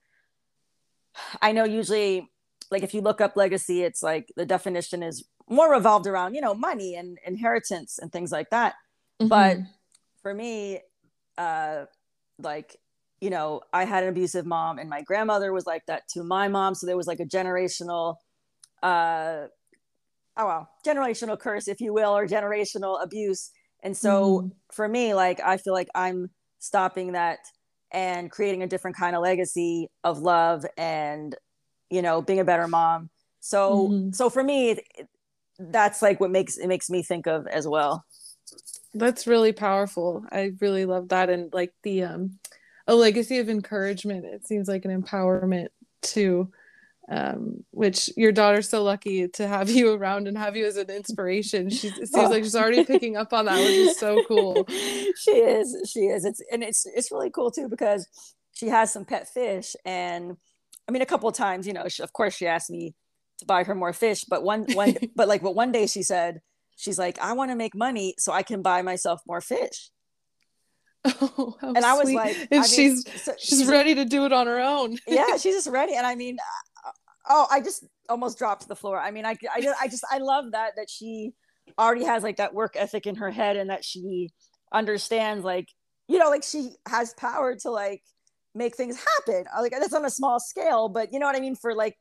I 1.42 1.52
know 1.52 1.64
usually, 1.64 2.30
like 2.72 2.84
if 2.84 2.94
you 2.94 3.02
look 3.02 3.22
up 3.22 3.36
legacy, 3.36 3.84
it's 3.84 4.02
like 4.02 4.32
the 4.36 4.46
definition 4.46 5.04
is 5.04 5.24
more 5.50 5.72
revolved 5.72 6.08
around, 6.08 6.34
you 6.34 6.42
know, 6.42 6.54
money 6.54 6.96
and 6.96 7.20
inheritance 7.26 8.00
and 8.00 8.12
things 8.12 8.32
like 8.32 8.50
that. 8.50 8.74
Mm-hmm. 9.22 9.28
But 9.28 9.58
for 10.22 10.34
me, 10.34 10.80
uh, 11.38 11.86
like, 12.40 12.76
you 13.20 13.30
know, 13.30 13.62
I 13.72 13.86
had 13.86 14.04
an 14.04 14.10
abusive 14.10 14.46
mom 14.46 14.80
and 14.80 14.90
my 14.90 15.02
grandmother 15.02 15.54
was 15.54 15.66
like 15.66 15.86
that 15.86 16.08
to 16.10 16.24
my 16.24 16.48
mom. 16.48 16.74
So 16.76 16.88
there 16.88 16.98
was 16.98 17.08
like 17.08 17.20
a 17.20 17.26
generational, 17.26 18.16
uh, 18.82 19.48
oh 20.36 20.46
well, 20.46 20.70
generational 20.86 21.40
curse, 21.40 21.68
if 21.68 21.80
you 21.80 21.94
will, 21.94 22.18
or 22.18 22.26
generational 22.28 23.02
abuse. 23.04 23.52
And 23.84 23.96
so 23.96 24.40
mm-hmm. 24.40 24.48
for 24.72 24.88
me, 24.88 25.14
like, 25.14 25.40
I 25.40 25.58
feel 25.58 25.74
like 25.74 25.90
I'm 25.94 26.32
stopping 26.58 27.12
that 27.12 27.40
and 27.92 28.32
creating 28.32 28.64
a 28.64 28.68
different 28.68 28.98
kind 28.98 29.16
of 29.16 29.22
legacy 29.22 29.90
of 30.04 30.20
love 30.20 30.66
and, 30.78 31.36
you 31.92 32.02
know, 32.02 32.22
being 32.24 32.40
a 32.40 32.46
better 32.46 32.68
mom. 32.68 33.12
So, 33.42 33.90
mm-hmm. 33.90 34.12
so 34.14 34.32
for 34.32 34.44
me, 34.44 34.72
it, 34.72 35.08
that's 35.60 36.02
like 36.02 36.20
what 36.20 36.32
makes 36.32 36.58
it 36.58 36.68
makes 36.68 36.90
me 36.90 37.04
think 37.04 37.28
of 37.28 37.46
as 37.46 37.68
well. 37.68 38.04
That's 38.96 39.28
really 39.28 39.52
powerful. 39.52 40.26
I 40.32 40.54
really 40.62 40.86
love 40.86 41.10
that. 41.10 41.30
And 41.30 41.54
like 41.54 41.74
the, 41.84 42.04
um, 42.04 42.40
a 42.88 42.96
legacy 42.96 43.40
of 43.40 43.50
encouragement. 43.50 44.26
It 44.26 44.48
seems 44.48 44.68
like 44.68 44.86
an 44.86 45.02
empowerment 45.02 45.68
too, 46.02 46.52
um, 47.10 47.64
which 47.72 48.10
your 48.16 48.32
daughter's 48.32 48.70
so 48.70 48.84
lucky 48.84 49.28
to 49.28 49.48
have 49.48 49.70
you 49.70 49.94
around 49.94 50.28
and 50.28 50.38
have 50.38 50.56
you 50.56 50.66
as 50.66 50.78
an 50.78 50.90
inspiration. 50.90 51.70
She 51.70 51.90
seems 51.90 52.12
oh. 52.16 52.30
like 52.30 52.44
she's 52.44 52.56
already 52.56 52.84
picking 52.84 53.18
up 53.18 53.34
on 53.34 53.46
that, 53.46 53.58
which 53.58 53.70
is 53.70 54.00
so 54.00 54.24
cool. 54.28 54.66
she 54.70 55.32
is, 55.32 55.90
she 55.92 56.02
is. 56.02 56.26
It's 56.26 56.42
and 56.52 56.64
it's 56.64 56.86
it's 56.86 57.12
really 57.12 57.30
cool 57.30 57.52
too 57.52 57.68
because 57.68 58.08
she 58.54 58.68
has 58.68 58.92
some 58.92 59.06
pet 59.06 59.28
fish, 59.28 59.76
and 59.86 60.38
I 60.88 60.92
mean, 60.92 61.02
a 61.02 61.08
couple 61.08 61.30
of 61.30 61.36
times, 61.36 61.68
you 61.68 61.74
know, 61.74 61.88
she, 61.88 62.04
of 62.04 62.14
course, 62.14 62.36
she 62.36 62.48
asked 62.48 62.70
me 62.70 62.94
to 63.40 63.46
buy 63.46 63.64
her 63.64 63.76
more 63.76 63.94
fish, 63.94 64.26
but 64.26 64.44
one 64.44 64.66
one, 64.74 64.96
but 65.16 65.28
like, 65.28 65.42
but 65.42 65.56
one 65.56 65.72
day 65.72 65.88
she 65.88 66.04
said, 66.04 66.42
she's 66.76 67.00
like, 67.00 67.20
I 67.20 67.34
want 67.34 67.52
to 67.52 67.56
make 67.56 67.76
money 67.76 68.16
so 68.18 68.32
I 68.32 68.44
can 68.44 68.62
buy 68.62 68.82
myself 68.82 69.22
more 69.28 69.42
fish. 69.42 69.90
Oh, 71.06 71.58
and 71.62 71.80
I 71.80 71.96
was 71.96 72.10
like, 72.14 72.48
and 72.50 72.62
I 72.62 72.66
she's 72.66 73.06
mean, 73.06 73.18
so, 73.18 73.34
she's 73.38 73.68
ready 73.68 73.94
to 73.96 74.06
do 74.06 74.26
it 74.26 74.32
on 74.32 74.48
her 74.48 74.62
own. 74.62 74.98
yeah, 75.06 75.36
she's 75.36 75.56
just 75.56 75.68
ready. 75.68 75.96
And 75.96 76.08
I 76.08 76.16
mean, 76.16 76.38
oh, 77.30 77.48
I 77.50 77.62
just 77.62 77.86
almost 78.10 78.38
dropped 78.38 78.64
to 78.64 78.68
the 78.68 78.76
floor. 78.76 79.00
I 79.00 79.12
mean, 79.12 79.26
I, 79.26 79.38
I, 79.54 79.74
I 79.82 79.88
just, 79.88 80.04
I 80.12 80.18
love 80.18 80.52
that 80.52 80.74
that 80.76 80.90
she 80.90 81.34
already 81.80 82.04
has 82.04 82.24
like 82.24 82.38
that 82.38 82.54
work 82.54 82.76
ethic 82.76 83.08
in 83.08 83.16
her 83.16 83.32
head, 83.32 83.58
and 83.58 83.70
that 83.70 83.86
she 83.86 84.30
understands, 84.72 85.44
like, 85.44 85.68
you 86.08 86.20
know, 86.20 86.30
like 86.30 86.44
she 86.44 86.72
has 86.88 87.14
power 87.14 87.56
to 87.56 87.72
like 87.72 88.02
make 88.54 88.76
things 88.76 89.02
happen. 89.28 89.46
Like 89.60 89.72
that's 89.72 89.94
on 89.94 90.06
a 90.06 90.10
small 90.10 90.40
scale, 90.40 90.90
but 90.90 91.14
you 91.14 91.20
know 91.20 91.26
what 91.26 91.36
I 91.36 91.40
mean. 91.40 91.56
For 91.56 91.74
like 91.74 91.96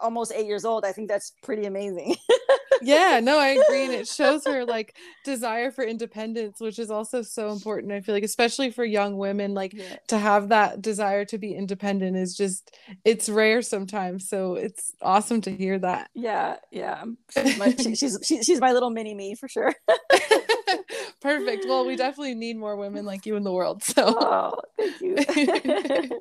almost 0.00 0.32
eight 0.34 0.46
years 0.46 0.64
old, 0.64 0.84
I 0.84 0.92
think 0.92 1.08
that's 1.08 1.32
pretty 1.42 1.66
amazing. 1.66 2.16
yeah, 2.82 3.20
no, 3.22 3.38
I 3.38 3.48
agree. 3.48 3.84
And 3.84 3.92
it 3.92 4.08
shows 4.08 4.44
her 4.46 4.64
like 4.64 4.96
desire 5.24 5.70
for 5.70 5.84
independence, 5.84 6.60
which 6.60 6.78
is 6.78 6.90
also 6.90 7.22
so 7.22 7.50
important. 7.50 7.92
I 7.92 8.00
feel 8.00 8.14
like, 8.14 8.24
especially 8.24 8.70
for 8.70 8.84
young 8.84 9.16
women, 9.16 9.54
like 9.54 9.72
yeah. 9.72 9.96
to 10.08 10.18
have 10.18 10.48
that 10.48 10.82
desire 10.82 11.24
to 11.26 11.38
be 11.38 11.54
independent 11.54 12.16
is 12.16 12.36
just, 12.36 12.76
it's 13.04 13.28
rare 13.28 13.62
sometimes. 13.62 14.28
So 14.28 14.54
it's 14.54 14.92
awesome 15.02 15.40
to 15.42 15.54
hear 15.54 15.78
that. 15.78 16.10
Yeah, 16.14 16.56
yeah. 16.70 17.04
She's 17.30 17.58
my, 17.58 17.74
she, 17.74 17.94
she's, 17.94 18.18
she, 18.22 18.42
she's 18.42 18.60
my 18.60 18.72
little 18.72 18.90
mini 18.90 19.14
me 19.14 19.34
for 19.34 19.48
sure. 19.48 19.74
Perfect. 21.20 21.66
Well, 21.68 21.86
we 21.86 21.96
definitely 21.96 22.34
need 22.34 22.56
more 22.56 22.76
women 22.76 23.04
like 23.04 23.26
you 23.26 23.36
in 23.36 23.42
the 23.42 23.52
world. 23.52 23.82
So, 23.82 24.04
oh, 24.06 24.54
thank 24.78 25.00
you. 25.00 26.20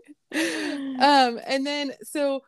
um, 1.00 1.40
and 1.48 1.66
then 1.66 1.94
so 2.04 2.42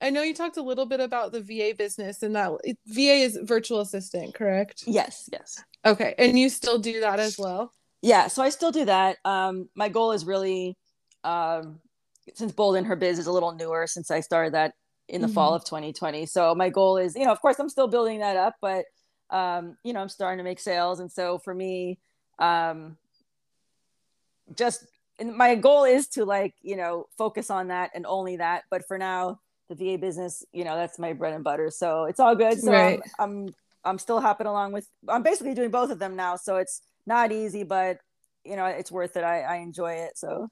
I 0.00 0.10
know 0.10 0.22
you 0.22 0.34
talked 0.34 0.56
a 0.58 0.62
little 0.62 0.86
bit 0.86 1.00
about 1.00 1.32
the 1.32 1.40
VA 1.40 1.74
business 1.76 2.22
and 2.22 2.36
that 2.36 2.52
it, 2.64 2.78
VA 2.86 3.22
is 3.24 3.38
virtual 3.42 3.80
assistant, 3.80 4.34
correct? 4.34 4.84
Yes, 4.86 5.28
yes. 5.32 5.62
Okay, 5.84 6.14
and 6.18 6.38
you 6.38 6.48
still 6.48 6.78
do 6.78 7.00
that 7.00 7.18
as 7.18 7.38
well? 7.38 7.72
Yeah, 8.02 8.28
so 8.28 8.42
I 8.42 8.50
still 8.50 8.72
do 8.72 8.84
that. 8.84 9.16
Um, 9.24 9.68
my 9.74 9.88
goal 9.88 10.12
is 10.12 10.26
really, 10.26 10.76
um, 11.24 11.80
since 12.34 12.52
Bold 12.52 12.76
in 12.76 12.84
Her 12.84 12.96
Biz 12.96 13.18
is 13.18 13.26
a 13.26 13.32
little 13.32 13.52
newer 13.52 13.86
since 13.86 14.10
I 14.10 14.20
started 14.20 14.54
that 14.54 14.74
in 15.08 15.22
the 15.22 15.28
mm-hmm. 15.28 15.34
fall 15.34 15.54
of 15.54 15.64
2020. 15.64 16.26
So 16.26 16.54
my 16.54 16.68
goal 16.68 16.98
is, 16.98 17.14
you 17.16 17.24
know, 17.24 17.32
of 17.32 17.40
course, 17.40 17.58
I'm 17.58 17.68
still 17.68 17.88
building 17.88 18.20
that 18.20 18.36
up, 18.36 18.56
but 18.60 18.84
um, 19.30 19.76
you 19.82 19.92
know, 19.92 20.00
I'm 20.00 20.08
starting 20.08 20.38
to 20.38 20.44
make 20.44 20.60
sales, 20.60 21.00
and 21.00 21.10
so 21.10 21.38
for 21.38 21.52
me, 21.52 21.98
um, 22.38 22.96
just 24.54 24.86
my 25.24 25.54
goal 25.54 25.84
is 25.84 26.08
to 26.08 26.24
like, 26.24 26.54
you 26.62 26.76
know, 26.76 27.06
focus 27.16 27.50
on 27.50 27.68
that 27.68 27.90
and 27.94 28.06
only 28.06 28.36
that. 28.36 28.64
But 28.70 28.86
for 28.86 28.98
now 28.98 29.40
the 29.68 29.74
VA 29.74 29.98
business, 29.98 30.44
you 30.52 30.64
know, 30.64 30.76
that's 30.76 30.98
my 30.98 31.12
bread 31.12 31.34
and 31.34 31.44
butter. 31.44 31.70
So 31.70 32.04
it's 32.04 32.20
all 32.20 32.34
good. 32.34 32.60
So 32.60 32.72
right. 32.72 33.00
I'm, 33.18 33.46
I'm, 33.46 33.54
I'm 33.84 33.98
still 33.98 34.20
hopping 34.20 34.46
along 34.46 34.72
with, 34.72 34.88
I'm 35.08 35.22
basically 35.22 35.54
doing 35.54 35.70
both 35.70 35.90
of 35.90 35.98
them 35.98 36.16
now. 36.16 36.36
So 36.36 36.56
it's 36.56 36.82
not 37.06 37.32
easy, 37.32 37.62
but 37.62 37.98
you 38.44 38.56
know, 38.56 38.66
it's 38.66 38.92
worth 38.92 39.16
it. 39.16 39.24
I, 39.24 39.40
I 39.42 39.56
enjoy 39.56 39.92
it. 39.94 40.16
So 40.16 40.48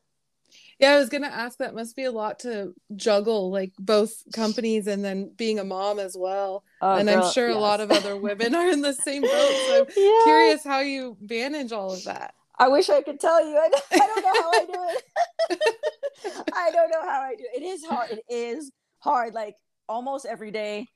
yeah, 0.79 0.93
I 0.93 0.99
was 0.99 1.09
gonna 1.09 1.29
ask. 1.29 1.59
That 1.59 1.75
must 1.75 1.97
be 1.97 2.05
a 2.05 2.13
lot 2.13 2.41
to 2.41 2.75
juggle, 2.97 3.51
like 3.51 3.73
both 3.79 4.23
companies 4.33 4.87
and 4.87 5.05
then 5.05 5.33
being 5.37 5.59
a 5.59 5.65
mom 5.65 5.99
as 5.99 6.17
well. 6.19 6.65
Oh, 6.83 6.97
and 6.97 7.09
girl, 7.09 7.25
I'm 7.25 7.33
sure 7.33 7.49
yes. 7.49 7.57
a 7.57 7.61
lot 7.61 7.81
of 7.81 7.91
other 7.91 8.17
women 8.17 8.55
are 8.55 8.69
in 8.69 8.83
the 8.83 8.93
same 8.93 9.23
boat. 9.23 9.31
So 9.69 9.81
I'm 9.81 9.87
yeah. 9.97 10.21
curious 10.25 10.65
how 10.65 10.81
you 10.81 11.17
manage 11.21 11.73
all 11.73 11.93
of 11.93 12.05
that. 12.05 12.35
I 12.59 12.69
wish 12.69 12.89
I 12.89 13.03
could 13.03 13.21
tell 13.21 13.45
you. 13.45 13.57
I, 13.57 13.71
I 13.93 13.99
don't 13.99 14.23
know 14.23 14.43
how 14.43 14.51
I 14.51 14.67
do 14.67 14.97
it. 14.97 15.61
I 16.55 16.71
don't 16.71 16.91
know 16.91 17.03
how 17.03 17.21
I 17.23 17.35
do 17.37 17.45
it. 17.53 17.63
It 17.63 17.67
is 17.67 17.85
hard. 17.85 18.11
It 18.11 18.25
is 18.29 18.73
hard 19.05 19.35
like 19.35 19.57
almost 19.89 20.27
every 20.27 20.51
day 20.51 20.87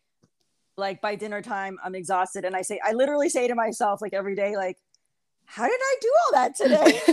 like 0.76 1.00
by 1.00 1.14
dinner 1.14 1.42
time 1.42 1.78
i'm 1.84 1.94
exhausted. 1.94 2.44
And 2.44 2.56
i 2.56 2.62
say 2.62 2.80
i 2.84 2.92
literally 2.92 3.28
say 3.28 3.46
to 3.48 3.54
myself 3.54 4.00
like 4.00 4.14
every 4.14 4.34
day 4.34 4.56
like 4.56 4.78
how 5.44 5.66
did 5.66 5.80
i 5.80 5.96
do 6.00 6.12
all 6.20 6.32
that 6.40 6.56
today? 6.56 7.00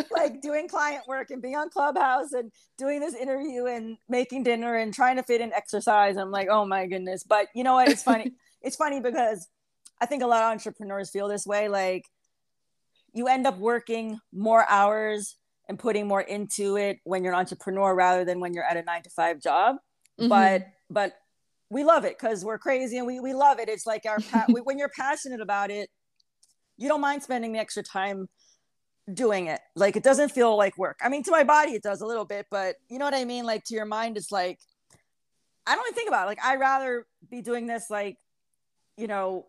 Like 0.10 0.40
doing 0.40 0.68
client 0.68 1.06
work 1.06 1.30
and 1.30 1.40
being 1.40 1.54
on 1.54 1.70
clubhouse 1.70 2.32
and 2.32 2.50
doing 2.78 2.98
this 2.98 3.14
interview 3.14 3.66
and 3.66 3.96
making 4.08 4.42
dinner 4.42 4.74
and 4.74 4.92
trying 4.92 5.16
to 5.16 5.22
fit 5.22 5.40
in 5.40 5.52
exercise. 5.52 6.16
I'm 6.16 6.32
like 6.32 6.48
oh 6.50 6.64
my 6.64 6.86
goodness. 6.86 7.22
But 7.22 7.48
you 7.54 7.62
know 7.62 7.74
what? 7.74 7.88
It's 7.88 8.02
funny. 8.02 8.32
It's 8.62 8.76
funny 8.76 8.98
because 8.98 9.46
i 10.00 10.06
think 10.06 10.22
a 10.22 10.26
lot 10.26 10.42
of 10.42 10.50
entrepreneurs 10.50 11.10
feel 11.10 11.28
this 11.28 11.46
way 11.46 11.68
like 11.68 12.06
you 13.12 13.28
end 13.28 13.46
up 13.46 13.58
working 13.58 14.18
more 14.32 14.64
hours 14.68 15.36
and 15.68 15.78
putting 15.78 16.06
more 16.06 16.20
into 16.20 16.76
it 16.76 16.98
when 17.04 17.24
you're 17.24 17.32
an 17.32 17.38
entrepreneur 17.38 17.94
rather 17.94 18.24
than 18.24 18.40
when 18.40 18.52
you're 18.52 18.64
at 18.64 18.76
a 18.76 18.82
nine 18.82 19.02
to 19.02 19.10
five 19.10 19.40
job. 19.40 19.76
Mm-hmm. 20.20 20.28
But 20.28 20.66
but 20.90 21.14
we 21.70 21.84
love 21.84 22.04
it 22.04 22.18
because 22.18 22.44
we're 22.44 22.58
crazy 22.58 22.98
and 22.98 23.06
we 23.06 23.20
we 23.20 23.32
love 23.34 23.58
it. 23.58 23.68
It's 23.68 23.86
like 23.86 24.04
our 24.06 24.20
pa- 24.20 24.46
when 24.64 24.78
you're 24.78 24.90
passionate 24.90 25.40
about 25.40 25.70
it, 25.70 25.88
you 26.76 26.88
don't 26.88 27.00
mind 27.00 27.22
spending 27.22 27.52
the 27.52 27.58
extra 27.58 27.82
time 27.82 28.28
doing 29.12 29.46
it. 29.46 29.60
Like 29.74 29.96
it 29.96 30.02
doesn't 30.02 30.30
feel 30.30 30.56
like 30.56 30.76
work. 30.78 30.98
I 31.02 31.08
mean, 31.08 31.22
to 31.24 31.30
my 31.30 31.44
body 31.44 31.72
it 31.72 31.82
does 31.82 32.00
a 32.00 32.06
little 32.06 32.24
bit, 32.24 32.46
but 32.50 32.76
you 32.88 32.98
know 32.98 33.04
what 33.04 33.14
I 33.14 33.24
mean. 33.24 33.44
Like 33.44 33.64
to 33.64 33.74
your 33.74 33.86
mind, 33.86 34.16
it's 34.16 34.30
like 34.30 34.58
I 35.66 35.74
don't 35.74 35.86
even 35.86 35.94
think 35.94 36.08
about 36.08 36.24
it. 36.24 36.28
Like 36.28 36.44
I'd 36.44 36.60
rather 36.60 37.06
be 37.30 37.40
doing 37.40 37.66
this 37.66 37.88
like 37.90 38.18
you 38.96 39.06
know 39.06 39.46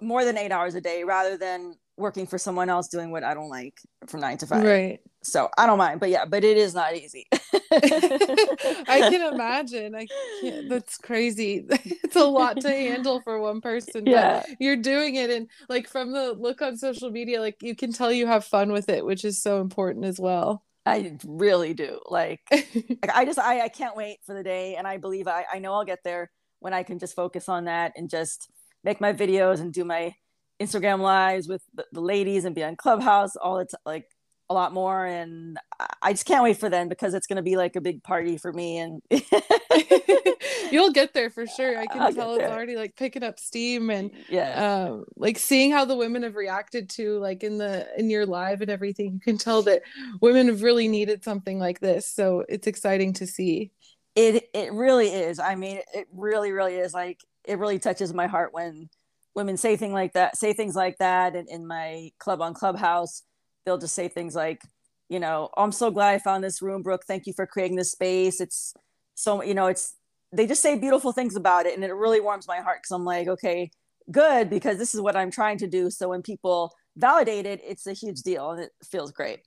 more 0.00 0.24
than 0.24 0.36
eight 0.36 0.50
hours 0.50 0.74
a 0.74 0.80
day 0.80 1.04
rather 1.04 1.36
than 1.36 1.76
working 1.96 2.26
for 2.26 2.38
someone 2.38 2.68
else 2.68 2.88
doing 2.88 3.10
what 3.10 3.24
I 3.24 3.34
don't 3.34 3.48
like 3.48 3.80
from 4.06 4.20
nine 4.20 4.38
to 4.38 4.46
five. 4.46 4.64
Right. 4.64 5.00
So 5.22 5.48
I 5.56 5.66
don't 5.66 5.78
mind, 5.78 6.00
but 6.00 6.10
yeah, 6.10 6.24
but 6.24 6.42
it 6.42 6.56
is 6.56 6.74
not 6.74 6.96
easy. 6.96 7.26
I 7.72 9.08
can 9.10 9.32
imagine. 9.34 9.94
I 9.94 10.06
can't, 10.40 10.68
that's 10.68 10.98
crazy. 10.98 11.66
It's 12.04 12.16
a 12.16 12.24
lot 12.24 12.60
to 12.60 12.68
handle 12.68 13.22
for 13.22 13.40
one 13.40 13.62
person. 13.62 14.04
Yeah. 14.04 14.44
you're 14.60 14.76
doing 14.76 15.14
it. 15.14 15.30
And 15.30 15.48
like 15.70 15.88
from 15.88 16.12
the 16.12 16.32
look 16.32 16.60
on 16.60 16.76
social 16.76 17.10
media, 17.10 17.40
like 17.40 17.56
you 17.62 17.74
can 17.74 17.90
tell 17.90 18.12
you 18.12 18.26
have 18.26 18.44
fun 18.44 18.70
with 18.70 18.90
it, 18.90 19.06
which 19.06 19.24
is 19.24 19.40
so 19.40 19.62
important 19.62 20.04
as 20.04 20.20
well. 20.20 20.62
I 20.84 21.16
really 21.24 21.72
do. 21.72 22.00
Like, 22.06 22.40
like 22.50 23.10
I 23.14 23.24
just, 23.24 23.38
I, 23.38 23.62
I 23.62 23.68
can't 23.68 23.96
wait 23.96 24.18
for 24.26 24.34
the 24.34 24.42
day. 24.42 24.74
And 24.74 24.86
I 24.86 24.98
believe 24.98 25.26
I, 25.26 25.46
I 25.50 25.58
know 25.58 25.72
I'll 25.72 25.84
get 25.86 26.04
there 26.04 26.30
when 26.58 26.74
I 26.74 26.82
can 26.82 26.98
just 26.98 27.16
focus 27.16 27.48
on 27.48 27.64
that 27.64 27.92
and 27.96 28.10
just 28.10 28.50
make 28.84 29.00
my 29.00 29.12
videos 29.12 29.60
and 29.60 29.72
do 29.72 29.84
my 29.84 30.14
Instagram 30.62 31.00
lives 31.00 31.48
with 31.48 31.62
the, 31.74 32.00
ladies 32.00 32.44
and 32.44 32.54
be 32.54 32.64
on 32.64 32.76
Clubhouse 32.76 33.36
all 33.36 33.58
it's 33.58 33.74
like 33.84 34.06
a 34.50 34.54
lot 34.54 34.72
more. 34.72 35.04
And 35.04 35.58
I 36.02 36.12
just 36.12 36.26
can't 36.26 36.42
wait 36.42 36.58
for 36.58 36.68
them 36.68 36.88
because 36.88 37.14
it's 37.14 37.26
going 37.26 37.36
to 37.36 37.42
be 37.42 37.56
like 37.56 37.74
a 37.74 37.80
big 37.80 38.02
party 38.02 38.36
for 38.36 38.52
me. 38.52 38.78
And 38.78 39.02
you'll 40.70 40.92
get 40.92 41.14
there 41.14 41.30
for 41.30 41.46
sure. 41.46 41.78
I 41.78 41.86
can 41.86 42.00
I'll 42.00 42.12
tell 42.12 42.34
it's 42.34 42.44
already 42.44 42.76
like 42.76 42.94
picking 42.96 43.22
up 43.22 43.40
steam 43.40 43.90
and 43.90 44.10
yeah, 44.28 44.86
um, 44.90 45.04
like 45.16 45.38
seeing 45.38 45.72
how 45.72 45.84
the 45.84 45.96
women 45.96 46.22
have 46.22 46.36
reacted 46.36 46.90
to 46.90 47.18
like 47.18 47.42
in 47.42 47.58
the 47.58 47.88
in 47.98 48.10
your 48.10 48.26
live 48.26 48.60
and 48.60 48.70
everything. 48.70 49.14
You 49.14 49.20
can 49.20 49.38
tell 49.38 49.62
that 49.62 49.82
women 50.20 50.48
have 50.48 50.62
really 50.62 50.86
needed 50.86 51.24
something 51.24 51.58
like 51.58 51.80
this. 51.80 52.06
So 52.06 52.44
it's 52.48 52.66
exciting 52.66 53.14
to 53.14 53.26
see. 53.26 53.72
It 54.14 54.50
it 54.54 54.72
really 54.72 55.08
is. 55.08 55.38
I 55.38 55.54
mean, 55.54 55.80
it 55.94 56.06
really 56.12 56.52
really 56.52 56.76
is. 56.76 56.92
Like 56.92 57.20
it 57.44 57.58
really 57.58 57.78
touches 57.78 58.12
my 58.12 58.26
heart 58.26 58.52
when 58.52 58.88
women 59.34 59.56
say 59.56 59.76
things 59.76 59.92
like 59.92 60.12
that 60.12 60.36
say 60.36 60.52
things 60.52 60.74
like 60.74 60.98
that 60.98 61.34
and 61.34 61.48
in 61.48 61.66
my 61.66 62.10
club 62.18 62.40
on 62.40 62.54
clubhouse 62.54 63.22
they'll 63.64 63.78
just 63.78 63.94
say 63.94 64.08
things 64.08 64.34
like 64.34 64.62
you 65.08 65.20
know 65.20 65.48
oh, 65.56 65.62
i'm 65.62 65.72
so 65.72 65.90
glad 65.90 66.14
i 66.14 66.18
found 66.18 66.42
this 66.42 66.62
room 66.62 66.82
brooke 66.82 67.04
thank 67.06 67.26
you 67.26 67.32
for 67.32 67.46
creating 67.46 67.76
this 67.76 67.92
space 67.92 68.40
it's 68.40 68.74
so 69.14 69.42
you 69.42 69.54
know 69.54 69.66
it's 69.66 69.96
they 70.32 70.46
just 70.46 70.62
say 70.62 70.78
beautiful 70.78 71.12
things 71.12 71.36
about 71.36 71.66
it 71.66 71.74
and 71.74 71.84
it 71.84 71.92
really 71.92 72.20
warms 72.20 72.46
my 72.48 72.58
heart 72.58 72.78
because 72.82 72.90
i'm 72.94 73.04
like 73.04 73.28
okay 73.28 73.70
good 74.10 74.50
because 74.50 74.78
this 74.78 74.94
is 74.94 75.00
what 75.00 75.16
i'm 75.16 75.30
trying 75.30 75.58
to 75.58 75.66
do 75.66 75.90
so 75.90 76.08
when 76.08 76.22
people 76.22 76.72
validate 76.96 77.46
it 77.46 77.60
it's 77.64 77.86
a 77.86 77.92
huge 77.92 78.20
deal 78.22 78.50
and 78.50 78.60
it 78.60 78.70
feels 78.90 79.12
great 79.12 79.40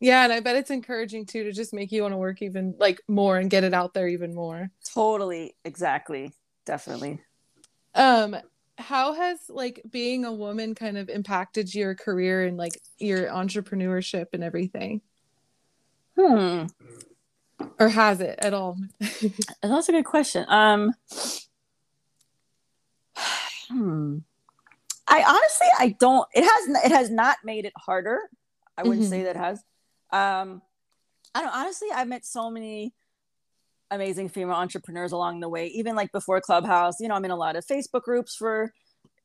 Yeah, 0.00 0.24
and 0.24 0.32
I 0.32 0.40
bet 0.40 0.56
it's 0.56 0.70
encouraging 0.70 1.24
too 1.24 1.44
to 1.44 1.52
just 1.52 1.72
make 1.72 1.92
you 1.92 2.02
want 2.02 2.12
to 2.12 2.18
work 2.18 2.42
even 2.42 2.74
like 2.78 3.00
more 3.08 3.38
and 3.38 3.48
get 3.48 3.64
it 3.64 3.72
out 3.72 3.94
there 3.94 4.08
even 4.08 4.34
more. 4.34 4.68
Totally, 4.92 5.54
exactly. 5.64 6.32
Definitely. 6.66 7.20
Um 7.94 8.36
how 8.78 9.14
has 9.14 9.38
like 9.48 9.80
being 9.88 10.24
a 10.24 10.32
woman 10.32 10.74
kind 10.74 10.98
of 10.98 11.08
impacted 11.08 11.74
your 11.74 11.94
career 11.94 12.44
and 12.44 12.56
like 12.56 12.80
your 12.98 13.28
entrepreneurship 13.28 14.26
and 14.32 14.42
everything? 14.42 15.00
Hmm. 16.18 16.66
Or 17.78 17.88
has 17.88 18.20
it 18.20 18.38
at 18.40 18.54
all? 18.54 18.78
That's 19.62 19.88
a 19.88 19.92
good 19.92 20.04
question. 20.04 20.44
Um 20.48 20.94
hmm. 23.68 24.18
I 25.06 25.22
honestly 25.22 25.68
I 25.78 25.96
don't 25.98 26.28
it 26.34 26.42
has 26.42 26.84
it 26.84 26.92
has 26.92 27.10
not 27.10 27.38
made 27.44 27.64
it 27.64 27.74
harder. 27.76 28.20
I 28.76 28.82
wouldn't 28.82 29.02
mm-hmm. 29.02 29.10
say 29.10 29.22
that 29.24 29.36
has. 29.36 29.62
Um 30.10 30.62
I 31.34 31.42
don't 31.42 31.54
honestly 31.54 31.88
I've 31.94 32.08
met 32.08 32.24
so 32.24 32.50
many 32.50 32.92
amazing 33.94 34.28
female 34.28 34.56
entrepreneurs 34.56 35.12
along 35.12 35.40
the 35.40 35.48
way 35.48 35.66
even 35.68 35.94
like 35.94 36.12
before 36.12 36.40
clubhouse 36.40 37.00
you 37.00 37.08
know 37.08 37.14
i'm 37.14 37.24
in 37.24 37.30
a 37.30 37.36
lot 37.36 37.56
of 37.56 37.64
facebook 37.64 38.02
groups 38.02 38.34
for 38.36 38.72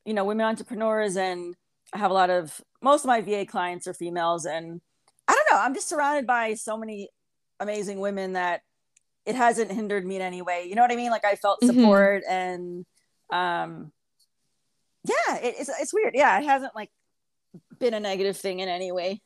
you 0.04 0.14
know 0.14 0.24
women 0.24 0.46
entrepreneurs 0.46 1.16
and 1.16 1.54
i 1.92 1.98
have 1.98 2.10
a 2.10 2.14
lot 2.14 2.30
of 2.30 2.60
most 2.82 3.04
of 3.04 3.08
my 3.08 3.20
va 3.20 3.44
clients 3.44 3.86
are 3.86 3.94
females 3.94 4.44
and 4.46 4.80
i 5.28 5.32
don't 5.32 5.50
know 5.50 5.62
i'm 5.62 5.74
just 5.74 5.88
surrounded 5.88 6.26
by 6.26 6.54
so 6.54 6.76
many 6.76 7.08
amazing 7.58 8.00
women 8.00 8.32
that 8.34 8.60
it 9.26 9.34
hasn't 9.34 9.70
hindered 9.70 10.06
me 10.06 10.16
in 10.16 10.22
any 10.22 10.42
way 10.42 10.64
you 10.66 10.74
know 10.74 10.82
what 10.82 10.92
i 10.92 10.96
mean 10.96 11.10
like 11.10 11.24
i 11.24 11.34
felt 11.34 11.60
mm-hmm. 11.60 11.78
support 11.78 12.22
mm-hmm. 12.24 12.32
and 12.32 12.86
um 13.32 13.92
yeah 15.04 15.36
it, 15.36 15.54
it's, 15.58 15.70
it's 15.80 15.94
weird 15.94 16.14
yeah 16.14 16.38
it 16.38 16.44
hasn't 16.44 16.74
like 16.74 16.90
been 17.78 17.94
a 17.94 18.00
negative 18.00 18.36
thing 18.36 18.60
in 18.60 18.68
any 18.68 18.92
way 18.92 19.20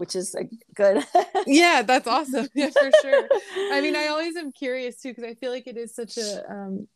which 0.00 0.16
is 0.16 0.34
good. 0.74 1.04
yeah, 1.46 1.82
that's 1.82 2.08
awesome. 2.08 2.48
Yeah, 2.54 2.70
for 2.70 2.90
sure. 3.02 3.28
I 3.70 3.82
mean, 3.82 3.94
I 3.94 4.06
always 4.06 4.34
am 4.34 4.50
curious 4.50 5.00
too 5.00 5.10
because 5.10 5.24
I 5.24 5.34
feel 5.34 5.52
like 5.52 5.66
it 5.66 5.76
is 5.76 5.94
such 5.94 6.16
a 6.16 6.50
um, 6.50 6.88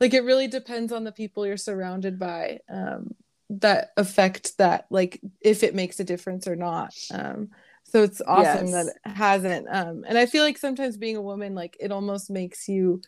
like 0.00 0.12
it 0.12 0.24
really 0.24 0.48
depends 0.48 0.92
on 0.92 1.04
the 1.04 1.12
people 1.12 1.46
you're 1.46 1.56
surrounded 1.56 2.18
by 2.18 2.58
um, 2.68 3.14
that 3.50 3.92
affect 3.96 4.58
that 4.58 4.86
like 4.90 5.20
if 5.40 5.62
it 5.62 5.76
makes 5.76 6.00
a 6.00 6.04
difference 6.04 6.48
or 6.48 6.56
not. 6.56 6.92
Um, 7.14 7.50
so 7.84 8.02
it's 8.02 8.20
awesome 8.26 8.66
yes. 8.66 8.72
that 8.72 8.86
it 8.86 9.16
hasn't. 9.16 9.68
Um, 9.70 10.04
and 10.06 10.18
I 10.18 10.26
feel 10.26 10.42
like 10.42 10.58
sometimes 10.58 10.96
being 10.96 11.16
a 11.16 11.22
woman, 11.22 11.54
like 11.54 11.76
it 11.78 11.92
almost 11.92 12.28
makes 12.28 12.68
you 12.68 13.00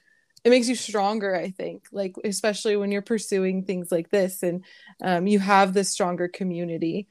it 0.42 0.48
makes 0.48 0.70
you 0.70 0.74
stronger 0.74 1.36
i 1.36 1.50
think 1.50 1.84
like 1.92 2.14
especially 2.24 2.74
when 2.74 2.90
you're 2.90 3.02
pursuing 3.02 3.62
things 3.62 3.92
like 3.92 4.08
this 4.08 4.42
and 4.42 4.64
um, 5.02 5.26
you 5.26 5.38
have 5.38 5.74
this 5.74 5.90
stronger 5.90 6.28
community 6.28 7.06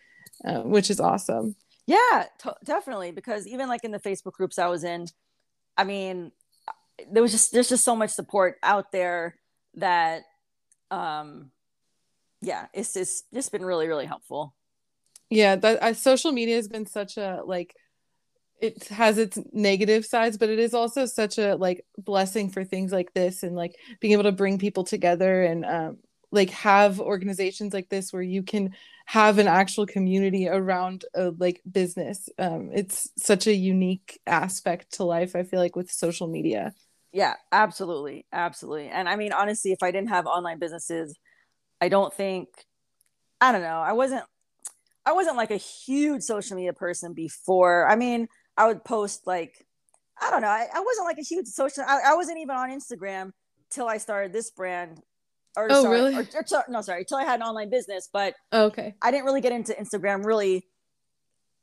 uh, 0.46 0.62
which 0.62 0.90
is 0.90 1.00
awesome 1.00 1.56
yeah, 1.90 2.26
t- 2.38 2.50
definitely. 2.64 3.12
Because 3.12 3.48
even 3.48 3.68
like 3.68 3.84
in 3.84 3.90
the 3.92 4.00
Facebook 4.00 4.34
groups 4.34 4.60
I 4.60 4.68
was 4.68 4.84
in, 4.84 5.08
I 5.76 5.86
mean, 5.86 6.32
there 7.12 7.24
was 7.24 7.32
just 7.32 7.52
there's 7.52 7.70
just 7.70 7.84
so 7.84 7.96
much 7.96 8.12
support 8.12 8.58
out 8.62 8.92
there 8.92 9.36
that, 9.76 10.22
um, 10.92 11.50
yeah, 12.42 12.68
it's 12.76 12.94
just 12.94 13.26
just 13.34 13.52
been 13.52 13.66
really 13.66 13.88
really 13.88 14.06
helpful. 14.06 14.54
Yeah, 15.32 15.56
that 15.56 15.82
uh, 15.82 15.94
social 15.96 16.32
media 16.32 16.58
has 16.58 16.68
been 16.68 16.86
such 16.86 17.18
a 17.18 17.42
like 17.44 17.76
it 18.62 18.84
has 18.90 19.18
its 19.18 19.40
negative 19.54 20.06
sides 20.06 20.38
but 20.38 20.50
it 20.50 20.60
is 20.60 20.74
also 20.74 21.06
such 21.06 21.38
a 21.38 21.56
like 21.56 21.86
blessing 21.98 22.50
for 22.50 22.66
things 22.66 22.92
like 22.92 23.14
this 23.14 23.42
and 23.42 23.56
like 23.56 23.74
being 24.02 24.12
able 24.12 24.24
to 24.24 24.34
bring 24.34 24.58
people 24.58 24.84
together 24.84 25.44
and 25.44 25.64
um, 25.64 25.98
like 26.30 26.50
have 26.50 27.00
organizations 27.00 27.74
like 27.74 27.88
this 27.88 28.12
where 28.12 28.22
you 28.22 28.44
can 28.44 28.76
have 29.10 29.40
an 29.40 29.48
actual 29.48 29.88
community 29.88 30.48
around 30.48 31.04
a 31.16 31.32
like 31.40 31.64
business. 31.70 32.30
Um, 32.38 32.70
it's 32.72 33.10
such 33.18 33.48
a 33.48 33.54
unique 33.56 34.20
aspect 34.28 34.94
to 34.94 35.04
life 35.04 35.36
i 35.36 35.42
feel 35.42 35.60
like 35.60 35.76
with 35.76 35.90
social 35.90 36.28
media. 36.28 36.76
Yeah 37.12 37.34
absolutely 37.52 38.28
absolutely. 38.32 38.88
And 38.90 39.10
i 39.10 39.16
mean 39.16 39.34
honestly 39.34 39.72
if 39.72 39.82
i 39.82 39.90
didn't 39.90 40.10
have 40.10 40.28
online 40.28 40.60
businesses 40.60 41.18
i 41.82 41.90
don't 41.90 42.14
think 42.14 42.50
i 43.42 43.52
don't 43.52 43.64
know 43.64 43.80
i 43.80 43.94
wasn't 43.94 44.24
i 45.08 45.14
wasn't 45.14 45.38
like 45.38 45.50
a 45.50 45.58
huge 45.58 46.22
social 46.22 46.56
media 46.56 46.74
person 46.74 47.14
before. 47.14 47.90
I 47.90 47.96
mean 47.96 48.28
i 48.58 48.68
would 48.68 48.86
post 48.86 49.26
like 49.26 49.66
i 50.22 50.30
don't 50.30 50.44
know 50.44 50.50
i, 50.50 50.68
I 50.72 50.82
wasn't 50.82 51.06
like 51.06 51.18
a 51.18 51.24
huge 51.24 51.48
social 51.48 51.84
I, 51.88 52.12
I 52.12 52.16
wasn't 52.16 52.38
even 52.38 52.56
on 52.56 52.70
instagram 52.70 53.32
till 53.72 53.88
i 53.88 53.98
started 53.98 54.34
this 54.34 54.52
brand 54.52 55.02
or 55.56 55.68
oh, 55.70 55.84
sorry, 55.84 55.98
really? 55.98 56.16
Or, 56.16 56.22
or, 56.22 56.64
no, 56.70 56.82
sorry, 56.82 57.00
until 57.02 57.18
I 57.18 57.24
had 57.24 57.40
an 57.40 57.46
online 57.46 57.70
business. 57.70 58.10
But 58.12 58.36
oh, 58.52 58.66
okay, 58.66 58.96
I 59.02 59.12
didn't 59.12 59.26
really 59.26 59.42
get 59.42 59.52
into 59.52 59.74
Instagram 59.74 60.26
really 60.26 60.66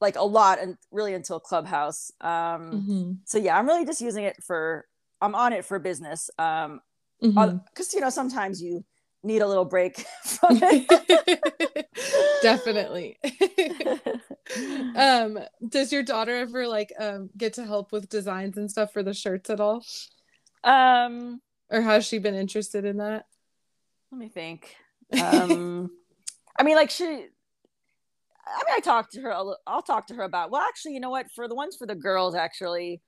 like 0.01 0.17
a 0.17 0.23
lot 0.23 0.61
and 0.61 0.77
really 0.91 1.15
until 1.15 1.41
Clubhouse. 1.41 2.11
Um, 2.21 2.31
mm-hmm. 2.31 3.13
So 3.25 3.39
yeah, 3.39 3.59
I'm 3.59 3.67
really 3.67 3.87
just 3.87 4.01
using 4.01 4.25
it 4.25 4.43
for. 4.45 4.87
I'm 5.21 5.35
on 5.35 5.53
it 5.53 5.65
for 5.65 5.79
business. 5.79 6.29
Um, 6.39 6.81
because 7.21 7.35
mm-hmm. 7.35 7.83
you 7.95 8.01
know 8.01 8.11
sometimes 8.11 8.61
you 8.61 8.85
need 9.23 9.43
a 9.43 9.47
little 9.47 9.65
break 9.65 9.99
from 10.25 10.59
it. 10.63 11.89
Definitely. 12.43 13.19
um, 14.97 15.39
does 15.69 15.93
your 15.93 16.03
daughter 16.03 16.37
ever 16.37 16.69
like 16.69 16.93
um 16.99 17.31
get 17.37 17.55
to 17.55 17.65
help 17.65 17.93
with 17.93 18.09
designs 18.09 18.57
and 18.57 18.71
stuff 18.71 18.93
for 18.93 19.03
the 19.03 19.15
shirts 19.15 19.51
at 19.51 19.61
all? 19.61 19.85
Um, 20.63 21.41
or 21.71 21.81
has 21.81 22.07
she 22.07 22.19
been 22.19 22.35
interested 22.35 22.85
in 22.85 22.99
that? 22.99 23.27
Let 24.17 24.23
me 24.23 24.29
think. 24.29 24.75
Um, 25.23 25.89
I 26.59 26.65
mean, 26.65 26.75
like 26.75 26.91
she. 26.91 27.05
I 27.05 27.09
mean, 27.09 27.29
I 28.75 28.81
talked 28.81 29.13
to 29.13 29.21
her. 29.21 29.33
I'll 29.33 29.83
talk 29.83 30.09
to 30.09 30.15
her 30.15 30.25
about. 30.25 30.51
Well, 30.51 30.63
actually, 30.63 30.95
you 30.95 31.01
know 31.01 31.11
what? 31.11 31.27
For 31.33 31.47
the 31.47 31.55
ones 31.55 31.77
for 31.77 31.87
the 31.87 31.95
girls, 31.95 32.35
actually, 32.35 33.01